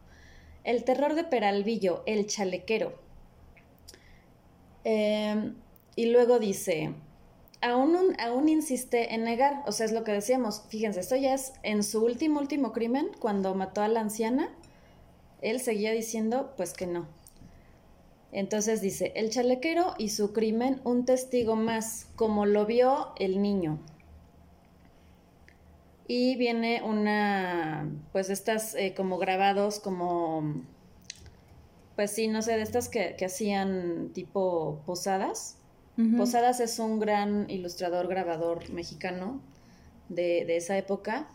El 0.63 0.85
terror 0.85 1.13
de 1.13 1.25
Peralvillo, 1.25 2.03
el 2.05 2.25
chalequero. 2.25 2.97
Em, 4.85 5.55
y 5.97 6.05
luego 6.05 6.39
dice, 6.39 6.93
aún, 7.65 8.15
aún 8.19 8.49
insiste 8.49 9.13
en 9.13 9.23
negar, 9.23 9.63
o 9.65 9.71
sea, 9.71 9.86
es 9.86 9.91
lo 9.91 10.04
que 10.04 10.12
decíamos, 10.12 10.63
fíjense, 10.69 10.99
esto 10.99 11.15
ya 11.15 11.34
es 11.34 11.54
en 11.63 11.84
su 11.84 12.04
último, 12.04 12.39
último 12.39 12.71
crimen, 12.71 13.10
cuando 13.19 13.56
mató 13.56 13.82
a 13.82 13.88
la 13.88 14.01
anciana, 14.01 14.49
él 15.41 15.60
seguía 15.60 15.91
diciendo, 15.91 16.54
pues 16.58 16.73
que 16.73 16.88
no. 16.88 17.08
Entonces 18.32 18.82
dice, 18.82 19.13
el 19.15 19.30
chalequero 19.30 19.95
y 19.97 20.10
su 20.10 20.32
crimen, 20.32 20.80
un 20.84 21.06
testigo 21.06 21.56
más, 21.56 22.08
como 22.15 22.45
lo 22.45 22.65
vio 22.65 23.13
el 23.17 23.41
niño. 23.41 23.80
Y 26.08 26.36
viene 26.36 26.84
una, 26.84 27.89
pues 28.12 28.30
estas 28.30 28.75
eh, 28.75 28.93
como 28.95 29.17
grabados, 29.17 29.80
como, 29.80 30.63
pues 31.95 32.12
sí, 32.12 32.28
no 32.28 32.43
sé, 32.43 32.58
de 32.58 32.62
estas 32.62 32.89
que, 32.89 33.15
que 33.17 33.25
hacían 33.25 34.12
tipo 34.13 34.84
posadas 34.86 35.58
Posadas 36.17 36.60
es 36.60 36.77
un 36.79 36.99
gran 36.99 37.49
ilustrador, 37.49 38.08
grabador 38.08 38.69
mexicano 38.69 39.41
de, 40.10 40.43
de, 40.45 40.58
esa 40.58 40.77
época. 40.77 41.29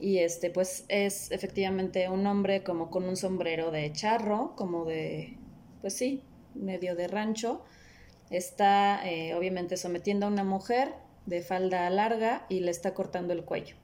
Y 0.00 0.18
este, 0.18 0.48
pues 0.50 0.86
es 0.88 1.30
efectivamente 1.30 2.08
un 2.08 2.26
hombre 2.26 2.62
como 2.62 2.90
con 2.90 3.04
un 3.04 3.16
sombrero 3.16 3.70
de 3.70 3.92
charro, 3.92 4.54
como 4.56 4.86
de, 4.86 5.36
pues 5.82 5.94
sí, 5.94 6.22
medio 6.54 6.96
de 6.96 7.08
rancho. 7.08 7.62
Está 8.30 9.06
eh, 9.06 9.34
obviamente 9.34 9.76
sometiendo 9.76 10.26
a 10.26 10.30
una 10.30 10.44
mujer 10.44 10.94
de 11.26 11.42
falda 11.42 11.88
larga 11.90 12.46
y 12.48 12.60
le 12.60 12.70
está 12.70 12.94
cortando 12.94 13.32
el 13.32 13.44
cuello. 13.44 13.76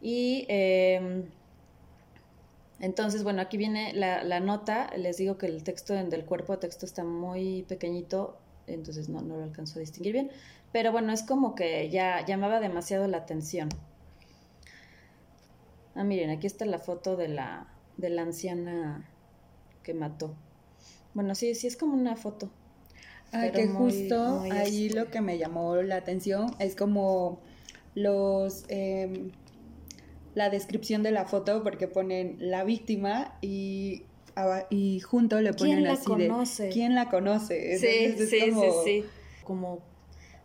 Y 0.00 0.44
em, 0.48 1.24
entonces, 2.80 3.22
bueno, 3.22 3.40
aquí 3.40 3.56
viene 3.56 3.92
la, 3.94 4.40
nota, 4.40 4.90
les 4.96 5.16
digo 5.16 5.38
que 5.38 5.46
el 5.46 5.62
texto 5.62 5.94
del 5.94 6.24
cuerpo 6.24 6.54
de 6.54 6.58
texto 6.58 6.86
está 6.86 7.04
muy 7.04 7.62
pequeñito, 7.68 8.36
entonces 8.66 9.08
no, 9.08 9.20
no 9.22 9.36
lo 9.36 9.44
alcanzo 9.44 9.78
a 9.78 9.80
distinguir 9.80 10.12
bien, 10.12 10.30
pero 10.72 10.90
bueno, 10.90 11.12
es 11.12 11.22
como 11.22 11.54
que 11.54 11.88
ya 11.88 12.24
llamaba 12.26 12.60
demasiado 12.60 13.06
la 13.06 13.18
atención. 13.18 13.68
Ah, 15.94 16.02
miren, 16.02 16.30
aquí 16.30 16.46
está 16.46 16.64
la 16.64 16.80
foto 16.80 17.16
de 17.16 17.28
la, 17.28 17.68
de 17.96 18.08
la 18.10 18.22
anciana 18.22 19.08
que 19.84 19.94
mató. 19.94 20.34
Bueno, 21.14 21.36
sí, 21.36 21.54
sí 21.54 21.68
es 21.68 21.76
como 21.76 21.94
una 21.94 22.16
foto. 22.16 22.50
Ah, 23.32 23.48
que 23.52 23.68
justo 23.68 24.42
ahí 24.50 24.88
lo 24.88 25.10
que 25.10 25.20
me 25.20 25.38
llamó 25.38 25.76
la 25.76 25.96
atención 25.96 26.54
es 26.58 26.74
como 26.74 27.40
los... 27.94 28.64
Em, 28.68 29.30
la 30.34 30.50
descripción 30.50 31.02
de 31.02 31.12
la 31.12 31.24
foto 31.24 31.62
porque 31.62 31.88
ponen 31.88 32.36
la 32.38 32.64
víctima 32.64 33.38
y, 33.40 34.02
y 34.70 35.00
junto 35.00 35.40
le 35.40 35.52
ponen 35.54 35.76
¿Quién 35.76 35.84
la 35.84 35.92
así 35.92 36.04
conoce? 36.04 36.62
de 36.64 36.68
¿quién 36.70 36.94
la 36.94 37.08
conoce? 37.08 37.78
Sí, 37.78 37.86
Entonces 37.86 38.30
sí, 38.30 38.36
es 38.36 38.54
como, 38.54 38.62
sí, 38.62 38.78
sí. 38.84 39.04
Como, 39.44 39.78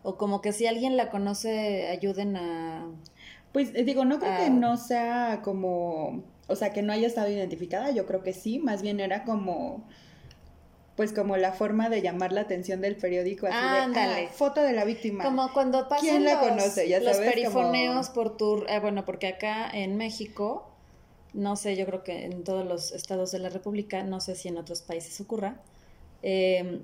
o 0.02 0.16
como 0.16 0.40
que 0.40 0.52
si 0.52 0.66
alguien 0.66 0.96
la 0.96 1.10
conoce, 1.10 1.88
ayuden 1.88 2.36
a... 2.36 2.88
Pues 3.52 3.72
eh, 3.74 3.82
digo, 3.82 4.04
no 4.04 4.20
creo 4.20 4.36
que 4.36 4.50
no 4.50 4.76
sea 4.76 5.40
como, 5.42 6.22
o 6.46 6.54
sea, 6.54 6.72
que 6.72 6.82
no 6.82 6.92
haya 6.92 7.08
estado 7.08 7.28
identificada, 7.28 7.90
yo 7.90 8.06
creo 8.06 8.22
que 8.22 8.32
sí, 8.32 8.60
más 8.60 8.80
bien 8.80 9.00
era 9.00 9.24
como 9.24 9.88
pues 11.00 11.14
como 11.14 11.38
la 11.38 11.52
forma 11.52 11.88
de 11.88 12.02
llamar 12.02 12.30
la 12.30 12.42
atención 12.42 12.82
del 12.82 12.94
periódico 12.94 13.46
así 13.46 13.56
de 13.94 13.98
ah, 13.98 14.28
foto 14.34 14.60
de 14.60 14.74
la 14.74 14.84
víctima. 14.84 15.24
Como 15.24 15.50
cuando 15.54 15.88
pasan 15.88 16.06
¿Quién 16.06 16.24
la 16.26 16.34
los, 16.34 16.50
conoce? 16.50 16.90
Ya 16.90 17.00
los 17.00 17.16
sabes, 17.16 17.32
perifoneos 17.32 18.10
por 18.10 18.36
tu... 18.36 18.66
eh, 18.68 18.80
bueno, 18.80 19.06
porque 19.06 19.28
acá 19.28 19.70
en 19.72 19.96
México, 19.96 20.70
no 21.32 21.56
sé, 21.56 21.74
yo 21.74 21.86
creo 21.86 22.04
que 22.04 22.26
en 22.26 22.44
todos 22.44 22.66
los 22.66 22.92
estados 22.92 23.32
de 23.32 23.38
la 23.38 23.48
República, 23.48 24.02
no 24.02 24.20
sé 24.20 24.34
si 24.34 24.48
en 24.48 24.58
otros 24.58 24.82
países 24.82 25.18
ocurra, 25.22 25.62
eh, 26.22 26.82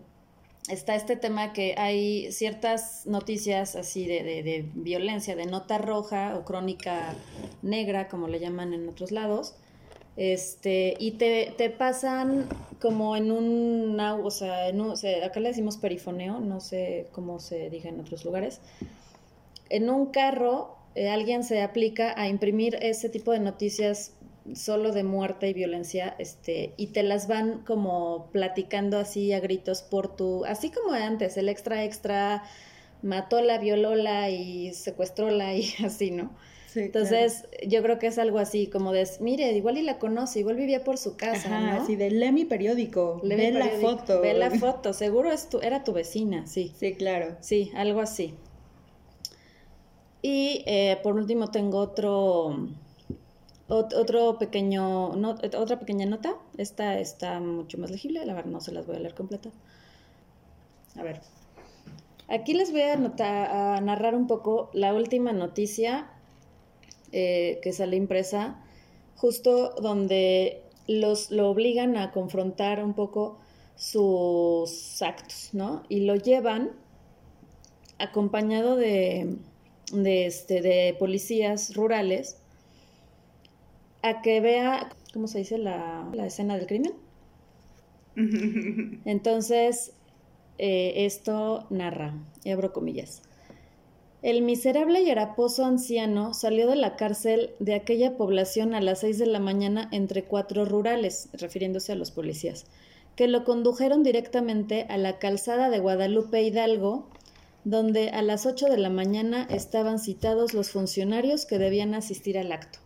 está 0.70 0.94
este 0.94 1.16
tema 1.16 1.52
que 1.52 1.74
hay 1.76 2.32
ciertas 2.32 3.04
noticias 3.04 3.76
así 3.76 4.06
de, 4.06 4.22
de, 4.22 4.42
de 4.42 4.70
violencia, 4.72 5.36
de 5.36 5.44
nota 5.44 5.76
roja 5.76 6.38
o 6.38 6.44
crónica 6.46 7.14
negra, 7.60 8.08
como 8.08 8.28
le 8.28 8.40
llaman 8.40 8.72
en 8.72 8.88
otros 8.88 9.10
lados, 9.12 9.56
este, 10.16 10.96
y 10.98 11.12
te, 11.12 11.52
te 11.56 11.70
pasan 11.70 12.48
como 12.80 13.16
en 13.16 13.30
un, 13.30 13.98
o 14.00 14.30
sea, 14.30 14.66
acá 15.24 15.40
le 15.40 15.48
decimos 15.48 15.76
perifoneo, 15.76 16.40
no 16.40 16.60
sé 16.60 17.08
cómo 17.12 17.38
se 17.38 17.70
diga 17.70 17.90
en 17.90 18.00
otros 18.00 18.24
lugares. 18.24 18.60
En 19.68 19.90
un 19.90 20.06
carro, 20.06 20.76
eh, 20.94 21.08
alguien 21.10 21.44
se 21.44 21.62
aplica 21.62 22.18
a 22.20 22.28
imprimir 22.28 22.78
ese 22.80 23.08
tipo 23.08 23.32
de 23.32 23.40
noticias 23.40 24.12
solo 24.54 24.92
de 24.92 25.02
muerte 25.02 25.48
y 25.48 25.54
violencia, 25.54 26.14
este, 26.18 26.72
y 26.76 26.88
te 26.88 27.02
las 27.02 27.26
van 27.26 27.64
como 27.64 28.28
platicando 28.32 28.98
así 28.98 29.32
a 29.32 29.40
gritos 29.40 29.82
por 29.82 30.14
tu, 30.14 30.44
así 30.44 30.70
como 30.70 30.92
antes, 30.92 31.36
el 31.36 31.48
extra 31.48 31.84
extra 31.84 32.44
matóla, 33.02 33.58
violóla 33.58 34.30
y 34.30 34.72
secuestróla 34.72 35.54
y 35.54 35.72
así, 35.84 36.10
¿no? 36.10 36.30
Sí, 36.76 36.80
Entonces, 36.80 37.48
yo 37.66 37.82
creo 37.82 37.98
que 37.98 38.06
es 38.08 38.18
algo 38.18 38.38
así, 38.38 38.66
como 38.68 38.92
de, 38.92 39.08
mire, 39.20 39.50
igual 39.52 39.78
y 39.78 39.82
la 39.82 39.98
conoce, 39.98 40.40
igual 40.40 40.56
vivía 40.56 40.84
por 40.84 40.98
su 40.98 41.16
casa, 41.16 41.48
Ajá, 41.48 41.70
¿no? 41.76 41.82
así 41.82 41.96
de 41.96 42.10
lee 42.10 42.32
mi 42.32 42.44
periódico, 42.44 43.20
Lee 43.22 43.36
ve 43.36 43.50
mi 43.52 43.58
la 43.58 43.64
periódico, 43.64 43.96
foto. 43.96 44.20
Ve 44.20 44.34
la 44.34 44.50
foto, 44.62 44.92
seguro 44.92 45.32
es 45.32 45.48
tu, 45.48 45.60
era 45.60 45.84
tu 45.84 45.92
vecina, 45.92 46.46
sí. 46.46 46.72
Sí, 46.78 46.94
claro. 46.94 47.36
Sí, 47.40 47.70
algo 47.74 48.00
así. 48.00 48.34
Y 50.22 50.64
eh, 50.66 50.98
por 51.02 51.14
último 51.14 51.50
tengo 51.50 51.78
otro, 51.78 52.68
ot- 53.68 53.94
otro 53.94 54.38
pequeño, 54.38 55.14
no- 55.16 55.36
otra 55.58 55.78
pequeña 55.78 56.06
nota. 56.06 56.34
Esta 56.58 56.98
está 56.98 57.40
mucho 57.40 57.78
más 57.78 57.90
legible, 57.90 58.24
la 58.26 58.34
verdad 58.34 58.50
no 58.50 58.60
se 58.60 58.72
las 58.72 58.86
voy 58.86 58.96
a 58.96 59.00
leer 59.00 59.14
completa. 59.14 59.50
A 60.96 61.02
ver. 61.02 61.20
Aquí 62.28 62.54
les 62.54 62.72
voy 62.72 62.82
a, 62.82 62.94
anotar- 62.94 63.48
a 63.50 63.80
narrar 63.80 64.14
un 64.14 64.26
poco 64.26 64.70
la 64.72 64.92
última 64.94 65.32
noticia 65.32 66.10
eh, 67.18 67.60
que 67.62 67.72
sale 67.72 67.96
impresa, 67.96 68.62
justo 69.14 69.74
donde 69.80 70.60
los, 70.86 71.30
lo 71.30 71.48
obligan 71.48 71.96
a 71.96 72.12
confrontar 72.12 72.84
un 72.84 72.92
poco 72.92 73.38
sus 73.74 75.00
actos, 75.00 75.48
¿no? 75.54 75.82
Y 75.88 76.00
lo 76.00 76.16
llevan 76.16 76.72
acompañado 77.98 78.76
de, 78.76 79.38
de, 79.94 80.26
este, 80.26 80.60
de 80.60 80.94
policías 80.98 81.74
rurales 81.74 82.36
a 84.02 84.20
que 84.20 84.42
vea, 84.42 84.90
¿cómo 85.14 85.26
se 85.26 85.38
dice? 85.38 85.56
La, 85.56 86.06
la 86.12 86.26
escena 86.26 86.58
del 86.58 86.66
crimen. 86.66 86.92
Entonces, 89.06 89.94
eh, 90.58 91.06
esto 91.06 91.66
narra, 91.70 92.12
y 92.44 92.50
abro 92.50 92.74
comillas. 92.74 93.22
El 94.26 94.42
miserable 94.42 95.02
y 95.02 95.10
haraposo 95.12 95.64
anciano 95.64 96.34
salió 96.34 96.66
de 96.66 96.74
la 96.74 96.96
cárcel 96.96 97.54
de 97.60 97.74
aquella 97.76 98.16
población 98.16 98.74
a 98.74 98.80
las 98.80 98.98
seis 98.98 99.18
de 99.18 99.26
la 99.26 99.38
mañana 99.38 99.88
entre 99.92 100.24
cuatro 100.24 100.64
rurales, 100.64 101.28
refiriéndose 101.32 101.92
a 101.92 101.94
los 101.94 102.10
policías, 102.10 102.66
que 103.14 103.28
lo 103.28 103.44
condujeron 103.44 104.02
directamente 104.02 104.84
a 104.88 104.98
la 104.98 105.20
calzada 105.20 105.70
de 105.70 105.78
Guadalupe 105.78 106.42
Hidalgo, 106.42 107.08
donde 107.62 108.08
a 108.08 108.20
las 108.20 108.46
ocho 108.46 108.66
de 108.66 108.78
la 108.78 108.90
mañana 108.90 109.46
estaban 109.48 110.00
citados 110.00 110.54
los 110.54 110.70
funcionarios 110.70 111.46
que 111.46 111.58
debían 111.58 111.94
asistir 111.94 112.36
al 112.36 112.50
acto. 112.50 112.80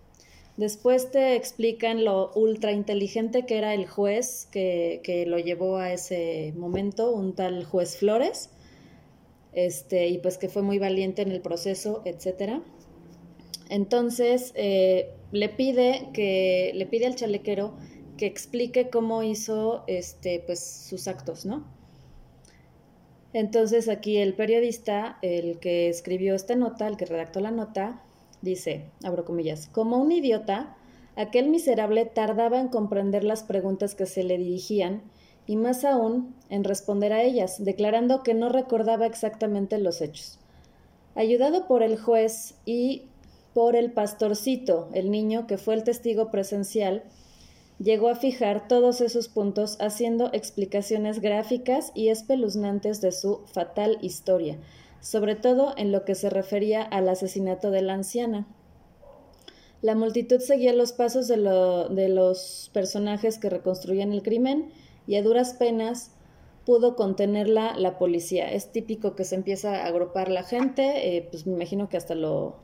Después 0.58 1.10
te 1.10 1.36
explican 1.36 2.04
lo 2.04 2.32
ultra 2.34 2.72
inteligente 2.72 3.46
que 3.46 3.56
era 3.56 3.72
el 3.72 3.86
juez 3.86 4.46
que, 4.52 5.00
que 5.02 5.24
lo 5.24 5.38
llevó 5.38 5.78
a 5.78 5.90
ese 5.90 6.52
momento, 6.54 7.10
un 7.12 7.34
tal 7.34 7.64
juez 7.64 7.96
Flores, 7.96 8.50
este, 9.52 10.08
y 10.08 10.18
pues 10.18 10.38
que 10.38 10.48
fue 10.48 10.62
muy 10.62 10.78
valiente 10.78 11.22
en 11.22 11.30
el 11.30 11.40
proceso, 11.40 12.02
etcétera. 12.04 12.62
Entonces 13.68 14.52
eh, 14.56 15.10
le 15.32 15.48
pide 15.48 16.08
que 16.12 16.72
le 16.74 16.86
pide 16.86 17.06
al 17.06 17.14
chalequero 17.14 17.74
que 18.16 18.26
explique 18.26 18.90
cómo 18.90 19.22
hizo 19.22 19.84
este, 19.86 20.42
pues, 20.44 20.60
sus 20.60 21.08
actos, 21.08 21.46
¿no? 21.46 21.64
Entonces 23.32 23.88
aquí 23.88 24.18
el 24.18 24.34
periodista, 24.34 25.18
el 25.22 25.58
que 25.58 25.88
escribió 25.88 26.34
esta 26.34 26.56
nota, 26.56 26.88
el 26.88 26.96
que 26.96 27.06
redactó 27.06 27.40
la 27.40 27.50
nota, 27.52 28.02
dice, 28.42 28.90
abro 29.04 29.24
comillas, 29.24 29.68
como 29.68 29.98
un 29.98 30.10
idiota, 30.10 30.76
aquel 31.16 31.48
miserable 31.48 32.04
tardaba 32.06 32.60
en 32.60 32.68
comprender 32.68 33.24
las 33.24 33.42
preguntas 33.42 33.94
que 33.94 34.06
se 34.06 34.24
le 34.24 34.36
dirigían 34.36 35.02
y 35.46 35.56
más 35.56 35.84
aún 35.84 36.34
en 36.48 36.64
responder 36.64 37.12
a 37.12 37.22
ellas, 37.22 37.64
declarando 37.64 38.22
que 38.22 38.34
no 38.34 38.48
recordaba 38.48 39.06
exactamente 39.06 39.78
los 39.78 40.00
hechos. 40.00 40.38
Ayudado 41.14 41.66
por 41.66 41.82
el 41.82 41.98
juez 41.98 42.54
y 42.64 43.04
por 43.52 43.74
el 43.76 43.92
pastorcito, 43.92 44.88
el 44.92 45.10
niño 45.10 45.46
que 45.46 45.58
fue 45.58 45.74
el 45.74 45.84
testigo 45.84 46.30
presencial, 46.30 47.02
llegó 47.78 48.08
a 48.08 48.14
fijar 48.14 48.68
todos 48.68 49.00
esos 49.00 49.28
puntos 49.28 49.76
haciendo 49.80 50.30
explicaciones 50.32 51.20
gráficas 51.20 51.92
y 51.94 52.08
espeluznantes 52.08 53.00
de 53.00 53.10
su 53.10 53.40
fatal 53.46 53.98
historia, 54.02 54.58
sobre 55.00 55.34
todo 55.34 55.74
en 55.76 55.90
lo 55.90 56.04
que 56.04 56.14
se 56.14 56.30
refería 56.30 56.82
al 56.82 57.08
asesinato 57.08 57.70
de 57.70 57.82
la 57.82 57.94
anciana. 57.94 58.46
La 59.82 59.94
multitud 59.94 60.40
seguía 60.40 60.74
los 60.74 60.92
pasos 60.92 61.26
de, 61.26 61.36
de 61.38 62.08
los 62.10 62.70
personajes 62.74 63.38
que 63.38 63.48
reconstruían 63.48 64.12
el 64.12 64.22
crimen 64.22 64.70
y 65.06 65.16
a 65.16 65.22
duras 65.22 65.54
penas 65.54 66.12
pudo 66.64 66.94
contenerla 66.94 67.74
la 67.76 67.98
policía. 67.98 68.52
Es 68.52 68.70
típico 68.72 69.16
que 69.16 69.24
se 69.24 69.34
empieza 69.34 69.82
a 69.82 69.86
agrupar 69.86 70.30
la 70.30 70.42
gente, 70.42 71.16
eh, 71.16 71.26
pues 71.30 71.46
me 71.46 71.54
imagino 71.54 71.88
que 71.88 71.96
hasta 71.96 72.14
lo, 72.14 72.56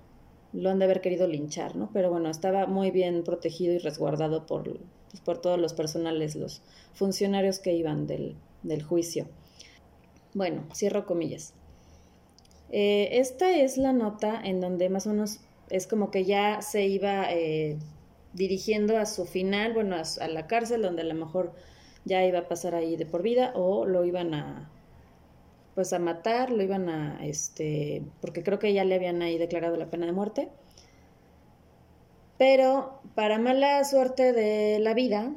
lo 0.52 0.70
han 0.70 0.78
de 0.78 0.84
haber 0.84 1.00
querido 1.00 1.26
linchar, 1.26 1.76
¿no? 1.76 1.90
Pero 1.92 2.10
bueno, 2.10 2.30
estaba 2.30 2.66
muy 2.66 2.90
bien 2.90 3.24
protegido 3.24 3.74
y 3.74 3.78
resguardado 3.78 4.46
por, 4.46 4.64
pues, 5.10 5.20
por 5.24 5.38
todos 5.40 5.58
los 5.58 5.74
personales, 5.74 6.36
los 6.36 6.62
funcionarios 6.94 7.58
que 7.58 7.74
iban 7.74 8.06
del, 8.06 8.36
del 8.62 8.82
juicio. 8.82 9.26
Bueno, 10.34 10.64
cierro 10.74 11.06
comillas. 11.06 11.54
Eh, 12.70 13.08
esta 13.12 13.56
es 13.56 13.78
la 13.78 13.92
nota 13.92 14.40
en 14.44 14.60
donde 14.60 14.88
más 14.88 15.06
o 15.06 15.10
menos 15.10 15.40
es 15.70 15.86
como 15.86 16.10
que 16.10 16.24
ya 16.24 16.62
se 16.62 16.86
iba 16.86 17.32
eh, 17.32 17.78
dirigiendo 18.34 18.98
a 18.98 19.06
su 19.06 19.24
final, 19.24 19.72
bueno, 19.72 19.96
a, 19.96 20.02
a 20.22 20.28
la 20.28 20.46
cárcel, 20.46 20.82
donde 20.82 21.02
a 21.02 21.06
lo 21.06 21.14
mejor 21.14 21.54
ya 22.06 22.24
iba 22.24 22.38
a 22.38 22.48
pasar 22.48 22.74
ahí 22.74 22.96
de 22.96 23.04
por 23.04 23.22
vida 23.22 23.52
o 23.54 23.84
lo 23.84 24.04
iban 24.04 24.32
a 24.32 24.70
pues 25.74 25.92
a 25.92 25.98
matar, 25.98 26.50
lo 26.50 26.62
iban 26.62 26.88
a 26.88 27.22
este 27.26 28.02
porque 28.22 28.42
creo 28.42 28.58
que 28.58 28.72
ya 28.72 28.84
le 28.84 28.94
habían 28.94 29.20
ahí 29.20 29.36
declarado 29.36 29.76
la 29.76 29.90
pena 29.90 30.06
de 30.06 30.12
muerte. 30.12 30.48
Pero 32.38 33.00
para 33.14 33.38
mala 33.38 33.84
suerte 33.84 34.32
de 34.32 34.78
la 34.78 34.94
vida, 34.94 35.32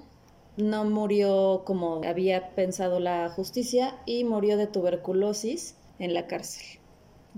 no 0.58 0.86
murió 0.86 1.64
como 1.66 2.02
había 2.04 2.54
pensado 2.56 3.00
la 3.00 3.30
justicia 3.30 3.96
y 4.06 4.24
murió 4.24 4.58
de 4.58 4.68
tuberculosis 4.68 5.76
en 5.98 6.14
la 6.14 6.28
cárcel. 6.28 6.80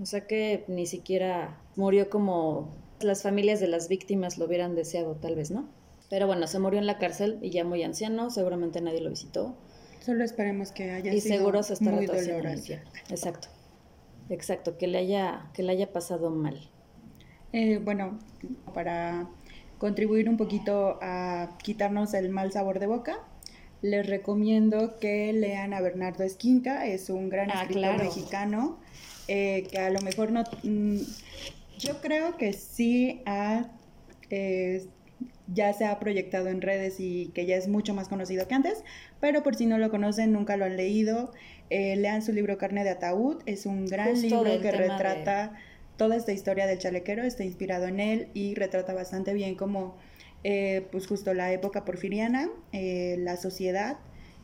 O 0.00 0.06
sea 0.06 0.26
que 0.26 0.64
ni 0.68 0.86
siquiera 0.86 1.60
murió 1.76 2.10
como 2.10 2.68
las 3.00 3.22
familias 3.22 3.60
de 3.60 3.68
las 3.68 3.88
víctimas 3.88 4.38
lo 4.38 4.46
hubieran 4.46 4.74
deseado, 4.74 5.14
tal 5.14 5.36
vez, 5.36 5.50
¿no? 5.50 5.68
Pero 6.12 6.26
bueno, 6.26 6.46
se 6.46 6.58
murió 6.58 6.78
en 6.78 6.86
la 6.86 6.98
cárcel 6.98 7.38
y 7.40 7.48
ya 7.48 7.64
muy 7.64 7.82
anciano, 7.82 8.28
seguramente 8.28 8.82
nadie 8.82 9.00
lo 9.00 9.08
visitó. 9.08 9.56
Solo 10.00 10.24
esperemos 10.24 10.70
que 10.70 10.90
haya 10.90 11.10
y 11.10 11.22
sido 11.22 11.38
seguro 11.38 11.62
se 11.62 11.72
está 11.72 11.90
muy 11.90 12.06
tiempo. 12.06 12.46
Exacto. 13.08 13.48
Exacto, 14.28 14.76
que 14.76 14.88
le 14.88 14.98
haya, 14.98 15.46
que 15.54 15.62
le 15.62 15.72
haya 15.72 15.90
pasado 15.90 16.28
mal. 16.28 16.68
Eh, 17.54 17.80
bueno, 17.82 18.18
para 18.74 19.26
contribuir 19.78 20.28
un 20.28 20.36
poquito 20.36 20.98
a 21.00 21.56
quitarnos 21.62 22.12
el 22.12 22.28
mal 22.28 22.52
sabor 22.52 22.78
de 22.78 22.88
boca, 22.88 23.20
les 23.80 24.06
recomiendo 24.06 24.98
que 24.98 25.32
lean 25.32 25.72
a 25.72 25.80
Bernardo 25.80 26.24
Esquinca, 26.24 26.86
es 26.86 27.08
un 27.08 27.30
gran 27.30 27.50
Ah, 27.50 27.62
escritor 27.62 27.80
claro. 27.94 28.04
mexicano, 28.04 28.80
eh, 29.28 29.66
que 29.70 29.78
a 29.78 29.88
lo 29.88 30.02
mejor 30.02 30.30
no... 30.30 30.44
mm, 30.62 30.98
yo 31.78 32.02
creo 32.02 32.36
que 32.36 32.52
sí 32.52 33.22
ha 33.24 33.70
ya 35.46 35.72
se 35.72 35.84
ha 35.84 35.98
proyectado 35.98 36.48
en 36.48 36.60
redes 36.60 37.00
y 37.00 37.28
que 37.34 37.46
ya 37.46 37.56
es 37.56 37.68
mucho 37.68 37.94
más 37.94 38.08
conocido 38.08 38.46
que 38.46 38.54
antes, 38.54 38.84
pero 39.20 39.42
por 39.42 39.54
si 39.54 39.66
no 39.66 39.78
lo 39.78 39.90
conocen, 39.90 40.32
nunca 40.32 40.56
lo 40.56 40.64
han 40.64 40.76
leído, 40.76 41.32
eh, 41.70 41.96
lean 41.96 42.22
su 42.22 42.32
libro 42.32 42.58
Carne 42.58 42.84
de 42.84 42.90
Ataúd, 42.90 43.42
es 43.46 43.66
un 43.66 43.86
gran 43.86 44.20
libro 44.20 44.60
que 44.60 44.70
retrata 44.70 45.52
toda 45.96 46.16
esta 46.16 46.32
historia 46.32 46.66
del 46.66 46.78
chalequero, 46.78 47.22
está 47.22 47.44
inspirado 47.44 47.86
en 47.86 48.00
él 48.00 48.28
y 48.34 48.54
retrata 48.54 48.94
bastante 48.94 49.34
bien 49.34 49.54
como 49.54 49.96
eh, 50.44 50.86
pues 50.90 51.06
justo 51.06 51.34
la 51.34 51.52
época 51.52 51.84
porfiriana, 51.84 52.50
eh, 52.72 53.16
la 53.18 53.36
sociedad 53.36 53.98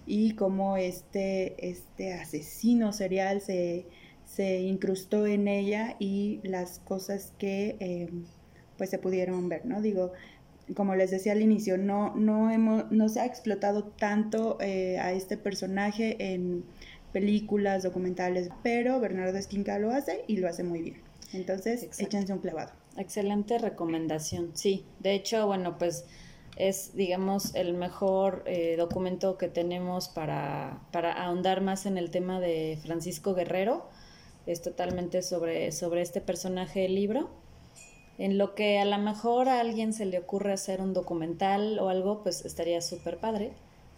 y 0.06 0.34
cómo 0.34 0.76
este, 0.76 1.68
este 1.68 2.14
asesino 2.14 2.92
serial 2.92 3.40
se, 3.40 3.86
se 4.24 4.60
incrustó 4.60 5.26
en 5.26 5.48
ella 5.48 5.96
y 5.98 6.40
las 6.44 6.78
cosas 6.78 7.32
que 7.38 8.08
pues 8.78 8.88
se 8.88 8.98
pudieron 8.98 9.50
ver, 9.50 9.66
¿no? 9.66 9.82
Digo, 9.82 10.12
como 10.74 10.94
les 10.94 11.10
decía 11.10 11.32
al 11.32 11.42
inicio, 11.42 11.78
no, 11.78 12.14
no, 12.14 12.50
hemos, 12.50 12.90
no 12.90 13.08
se 13.08 13.20
ha 13.20 13.26
explotado 13.26 13.84
tanto 13.84 14.58
eh, 14.60 14.98
a 14.98 15.12
este 15.12 15.36
personaje 15.36 16.16
en 16.32 16.64
películas, 17.12 17.82
documentales, 17.82 18.50
pero 18.62 19.00
Bernardo 19.00 19.38
Esquinca 19.38 19.78
lo 19.78 19.90
hace 19.90 20.24
y 20.26 20.36
lo 20.36 20.48
hace 20.48 20.64
muy 20.64 20.82
bien. 20.82 21.02
Entonces, 21.32 21.88
échense 21.98 22.32
un 22.32 22.38
clavado. 22.38 22.72
Excelente 22.96 23.58
recomendación, 23.58 24.50
sí. 24.54 24.84
De 25.00 25.14
hecho, 25.14 25.46
bueno, 25.46 25.78
pues 25.78 26.04
es, 26.56 26.94
digamos, 26.94 27.54
el 27.54 27.74
mejor 27.74 28.42
eh, 28.46 28.76
documento 28.76 29.38
que 29.38 29.48
tenemos 29.48 30.08
para, 30.08 30.80
para 30.90 31.12
ahondar 31.12 31.60
más 31.60 31.86
en 31.86 31.98
el 31.98 32.10
tema 32.10 32.40
de 32.40 32.78
Francisco 32.82 33.34
Guerrero. 33.34 33.88
Es 34.46 34.62
totalmente 34.62 35.22
sobre, 35.22 35.72
sobre 35.72 36.02
este 36.02 36.20
personaje 36.20 36.80
del 36.80 36.94
libro 36.94 37.30
en 38.18 38.36
lo 38.36 38.54
que 38.56 38.80
a 38.80 38.84
lo 38.84 38.98
mejor 38.98 39.48
a 39.48 39.60
alguien 39.60 39.92
se 39.92 40.04
le 40.04 40.18
ocurre 40.18 40.52
hacer 40.52 40.80
un 40.80 40.92
documental 40.92 41.78
o 41.78 41.88
algo, 41.88 42.22
pues 42.24 42.44
estaría 42.44 42.80
súper 42.80 43.18
padre. 43.18 43.52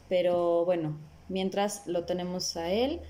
Pero 0.09 0.64
bueno, 0.66 0.98
mientras 1.28 1.87
lo 1.87 2.04
tenemos 2.04 2.56
a 2.56 2.70
él. 2.70 3.00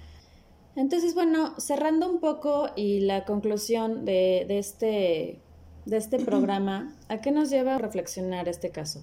Entonces, 0.76 1.14
bueno, 1.14 1.58
cerrando 1.58 2.08
un 2.08 2.20
poco 2.20 2.70
y 2.76 3.00
la 3.00 3.24
conclusión 3.24 4.04
de, 4.04 4.46
este, 4.48 5.40
de 5.84 5.96
este 5.96 6.18
programa, 6.24 6.96
¿a 7.08 7.20
qué 7.20 7.32
nos 7.32 7.50
lleva 7.50 7.74
a 7.74 7.78
reflexionar 7.78 8.48
este 8.48 8.70
caso? 8.70 9.02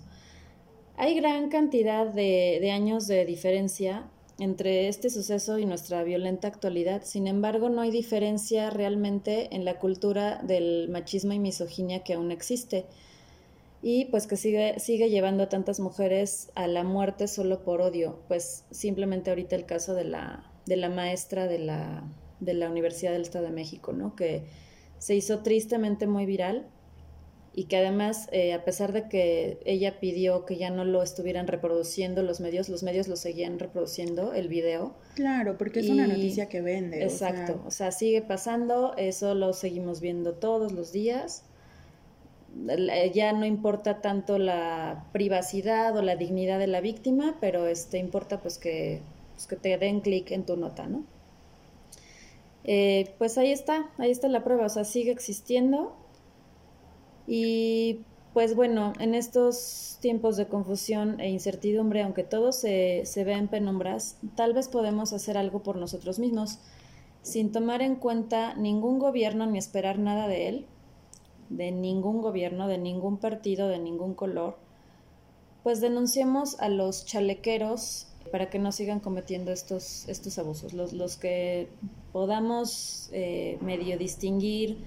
Hay 0.96 1.14
gran 1.14 1.50
cantidad 1.50 2.08
de, 2.08 2.60
de 2.62 2.72
años 2.72 3.06
de 3.08 3.26
diferencia 3.26 4.06
entre 4.40 4.88
este 4.88 5.10
suceso 5.10 5.58
y 5.58 5.66
nuestra 5.66 6.04
violenta 6.04 6.48
actualidad. 6.48 7.04
Sin 7.04 7.28
embargo, 7.28 7.70
no 7.70 7.82
hay 7.82 7.92
diferencia 7.92 8.70
realmente 8.70 9.56
en 9.56 9.66
la 9.66 9.80
cultura 9.80 10.42
del 10.44 10.90
machismo 10.90 11.34
y 11.34 11.40
misoginia 11.40 12.04
que 12.04 12.14
aún 12.14 12.32
existe 12.32 12.86
y 13.82 14.06
pues 14.06 14.28
que 14.28 14.38
sigue, 14.38 14.80
sigue 14.80 15.10
llevando 15.10 15.44
a 15.44 15.50
tantas 15.50 15.80
mujeres 15.80 16.50
a 16.56 16.68
la 16.68 16.84
muerte 16.84 17.28
solo 17.28 17.64
por 17.64 17.82
odio. 17.82 18.20
Pues 18.28 18.64
simplemente 18.72 19.30
ahorita 19.30 19.56
el 19.56 19.66
caso 19.66 19.94
de 19.94 20.04
la, 20.04 20.52
de 20.66 20.78
la 20.78 20.90
maestra 20.90 21.48
de 21.48 21.60
la, 21.60 22.04
de 22.40 22.54
la 22.54 22.70
Universidad 22.70 23.14
del 23.14 23.22
Estado 23.24 23.46
de 23.46 23.52
México, 23.52 23.94
¿no? 23.94 24.16
Que 24.16 24.44
se 25.00 25.16
hizo 25.16 25.40
tristemente 25.40 26.08
muy 26.08 26.26
viral 26.26 26.68
y 27.58 27.64
que 27.64 27.78
además, 27.78 28.30
eh, 28.32 28.54
a 28.54 28.64
pesar 28.64 28.94
de 28.94 29.10
que 29.10 29.58
ella 29.66 30.00
pidió 30.00 30.46
que 30.46 30.58
ya 30.58 30.70
no 30.70 30.86
lo 30.86 31.02
estuvieran 31.02 31.48
reproduciendo 31.48 32.22
los 32.22 32.40
medios, 32.40 32.70
los 32.70 32.84
medios 32.84 33.08
lo 33.08 33.16
seguían 33.16 33.58
reproduciendo, 33.58 34.32
el 34.34 34.48
video. 34.48 34.94
Claro, 35.16 35.58
porque 35.58 35.80
es 35.80 35.90
una 35.90 36.06
noticia 36.06 36.50
que 36.50 36.62
vende. 36.62 37.02
Exacto, 37.02 37.60
o 37.66 37.72
sea, 37.72 37.92
sigue 37.92 38.22
pasando, 38.22 38.94
eso 38.96 39.34
lo 39.34 39.54
seguimos 39.54 40.02
viendo 40.02 40.34
todos 40.34 40.72
los 40.72 40.92
días. 40.92 41.46
Eh, 42.70 43.12
ya 43.16 43.34
no 43.34 43.44
importa 43.44 44.02
tanto 44.02 44.38
la 44.38 45.08
privacidad 45.12 45.98
o 45.98 46.04
la 46.04 46.16
dignidad 46.16 46.60
de 46.60 46.68
la 46.68 46.80
víctima, 46.80 47.38
pero 47.42 47.66
este 47.66 47.98
importa 47.98 48.40
pues 48.40 48.60
que, 48.60 49.02
pues, 49.34 49.48
que 49.48 49.56
te 49.56 49.76
den 49.80 50.02
clic 50.02 50.30
en 50.30 50.46
tu 50.46 50.58
nota, 50.58 50.86
¿no? 50.86 51.06
Eh, 52.66 53.16
pues 53.18 53.36
ahí 53.40 53.52
está, 53.52 53.90
ahí 53.98 54.12
está 54.12 54.28
la 54.28 54.44
prueba, 54.44 54.68
o 54.68 54.70
sea, 54.70 54.84
sigue 54.84 55.10
existiendo 55.10 55.96
y 57.28 58.00
pues 58.34 58.56
bueno, 58.56 58.94
en 59.00 59.16
estos 59.16 59.98
tiempos 60.00 60.38
de 60.38 60.48
confusión 60.48 61.20
e 61.20 61.30
incertidumbre, 61.30 62.04
aunque 62.04 62.24
todo 62.24 62.52
se, 62.52 63.02
se 63.06 63.24
ve 63.24 63.34
en 63.34 63.48
penumbras, 63.48 64.18
tal 64.36 64.54
vez 64.54 64.68
podemos 64.68 65.12
hacer 65.12 65.38
algo 65.38 65.64
por 65.64 65.76
nosotros 65.76 66.20
mismos, 66.20 66.60
sin 67.24 67.52
tomar 67.52 67.82
en 67.82 67.96
cuenta 67.96 68.54
ningún 68.56 69.00
gobierno 69.00 69.46
ni 69.48 69.58
esperar 69.58 70.00
nada 70.00 70.28
de 70.28 70.48
él, 70.50 70.66
de 71.50 71.72
ningún 71.72 72.22
gobierno, 72.22 72.68
de 72.68 72.78
ningún 72.78 73.18
partido, 73.18 73.68
de 73.68 73.80
ningún 73.80 74.14
color, 74.14 74.58
pues 75.64 75.82
denunciemos 75.82 76.60
a 76.60 76.70
los 76.70 77.06
chalequeros 77.06 78.08
para 78.32 78.50
que 78.50 78.60
no 78.60 78.72
sigan 78.72 79.00
cometiendo 79.00 79.52
estos, 79.52 80.08
estos 80.08 80.38
abusos, 80.38 80.74
los, 80.74 80.94
los 80.94 81.18
que 81.18 81.70
podamos 82.12 83.10
eh, 83.12 83.58
medio 83.62 83.98
distinguir, 83.98 84.78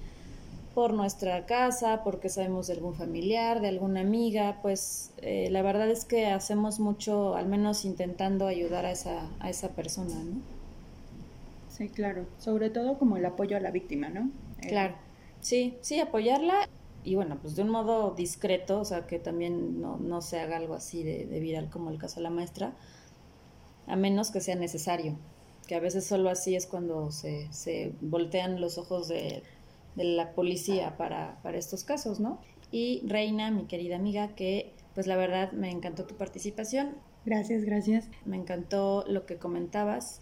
por 0.73 0.93
nuestra 0.93 1.45
casa, 1.45 2.03
porque 2.03 2.29
sabemos 2.29 2.67
de 2.67 2.73
algún 2.73 2.93
familiar, 2.93 3.61
de 3.61 3.67
alguna 3.67 4.01
amiga, 4.01 4.59
pues 4.61 5.11
eh, 5.17 5.49
la 5.51 5.61
verdad 5.61 5.89
es 5.89 6.05
que 6.05 6.27
hacemos 6.27 6.79
mucho, 6.79 7.35
al 7.35 7.47
menos 7.47 7.85
intentando 7.85 8.47
ayudar 8.47 8.85
a 8.85 8.91
esa, 8.91 9.29
a 9.39 9.49
esa 9.49 9.69
persona, 9.69 10.15
¿no? 10.15 10.41
Sí, 11.69 11.89
claro, 11.89 12.25
sobre 12.37 12.69
todo 12.69 12.97
como 12.97 13.17
el 13.17 13.25
apoyo 13.25 13.57
a 13.57 13.59
la 13.59 13.71
víctima, 13.71 14.09
¿no? 14.09 14.29
Eh, 14.61 14.67
claro, 14.67 14.95
sí, 15.41 15.77
sí, 15.81 15.99
apoyarla 15.99 16.69
y 17.03 17.15
bueno, 17.15 17.37
pues 17.41 17.55
de 17.55 17.63
un 17.63 17.69
modo 17.69 18.11
discreto, 18.11 18.79
o 18.79 18.85
sea, 18.85 19.07
que 19.07 19.19
también 19.19 19.81
no, 19.81 19.97
no 19.97 20.21
se 20.21 20.39
haga 20.39 20.57
algo 20.57 20.75
así 20.75 21.03
de, 21.03 21.25
de 21.25 21.39
viral 21.39 21.69
como 21.69 21.89
el 21.89 21.97
caso 21.97 22.17
de 22.17 22.23
la 22.23 22.29
maestra, 22.29 22.73
a 23.87 23.95
menos 23.95 24.31
que 24.31 24.39
sea 24.39 24.55
necesario, 24.55 25.15
que 25.67 25.75
a 25.75 25.79
veces 25.79 26.05
solo 26.05 26.29
así 26.29 26.55
es 26.55 26.67
cuando 26.67 27.11
se, 27.11 27.51
se 27.51 27.93
voltean 28.01 28.61
los 28.61 28.77
ojos 28.77 29.07
de 29.07 29.43
de 29.95 30.03
la 30.03 30.33
policía 30.33 30.97
para, 30.97 31.39
para 31.43 31.57
estos 31.57 31.83
casos, 31.83 32.19
¿no? 32.19 32.39
Y 32.71 33.01
Reina, 33.05 33.51
mi 33.51 33.65
querida 33.65 33.97
amiga, 33.97 34.29
que 34.35 34.73
pues 34.93 35.07
la 35.07 35.17
verdad 35.17 35.51
me 35.51 35.69
encantó 35.69 36.05
tu 36.05 36.15
participación. 36.15 36.95
Gracias, 37.25 37.63
gracias. 37.63 38.09
Me 38.25 38.37
encantó 38.37 39.03
lo 39.07 39.25
que 39.25 39.37
comentabas. 39.37 40.21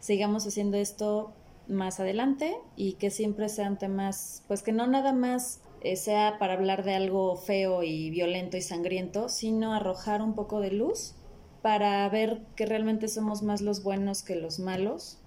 Sigamos 0.00 0.46
haciendo 0.46 0.76
esto 0.76 1.32
más 1.68 1.98
adelante 1.98 2.56
y 2.76 2.94
que 2.94 3.10
siempre 3.10 3.48
sean 3.48 3.78
temas, 3.78 4.44
pues 4.46 4.62
que 4.62 4.72
no 4.72 4.86
nada 4.86 5.12
más 5.12 5.62
eh, 5.80 5.96
sea 5.96 6.38
para 6.38 6.54
hablar 6.54 6.84
de 6.84 6.94
algo 6.94 7.36
feo 7.36 7.82
y 7.82 8.10
violento 8.10 8.56
y 8.56 8.62
sangriento, 8.62 9.28
sino 9.28 9.74
arrojar 9.74 10.22
un 10.22 10.34
poco 10.34 10.60
de 10.60 10.70
luz 10.70 11.14
para 11.62 12.08
ver 12.08 12.42
que 12.54 12.66
realmente 12.66 13.08
somos 13.08 13.42
más 13.42 13.60
los 13.60 13.82
buenos 13.82 14.22
que 14.22 14.36
los 14.36 14.58
malos. 14.60 15.18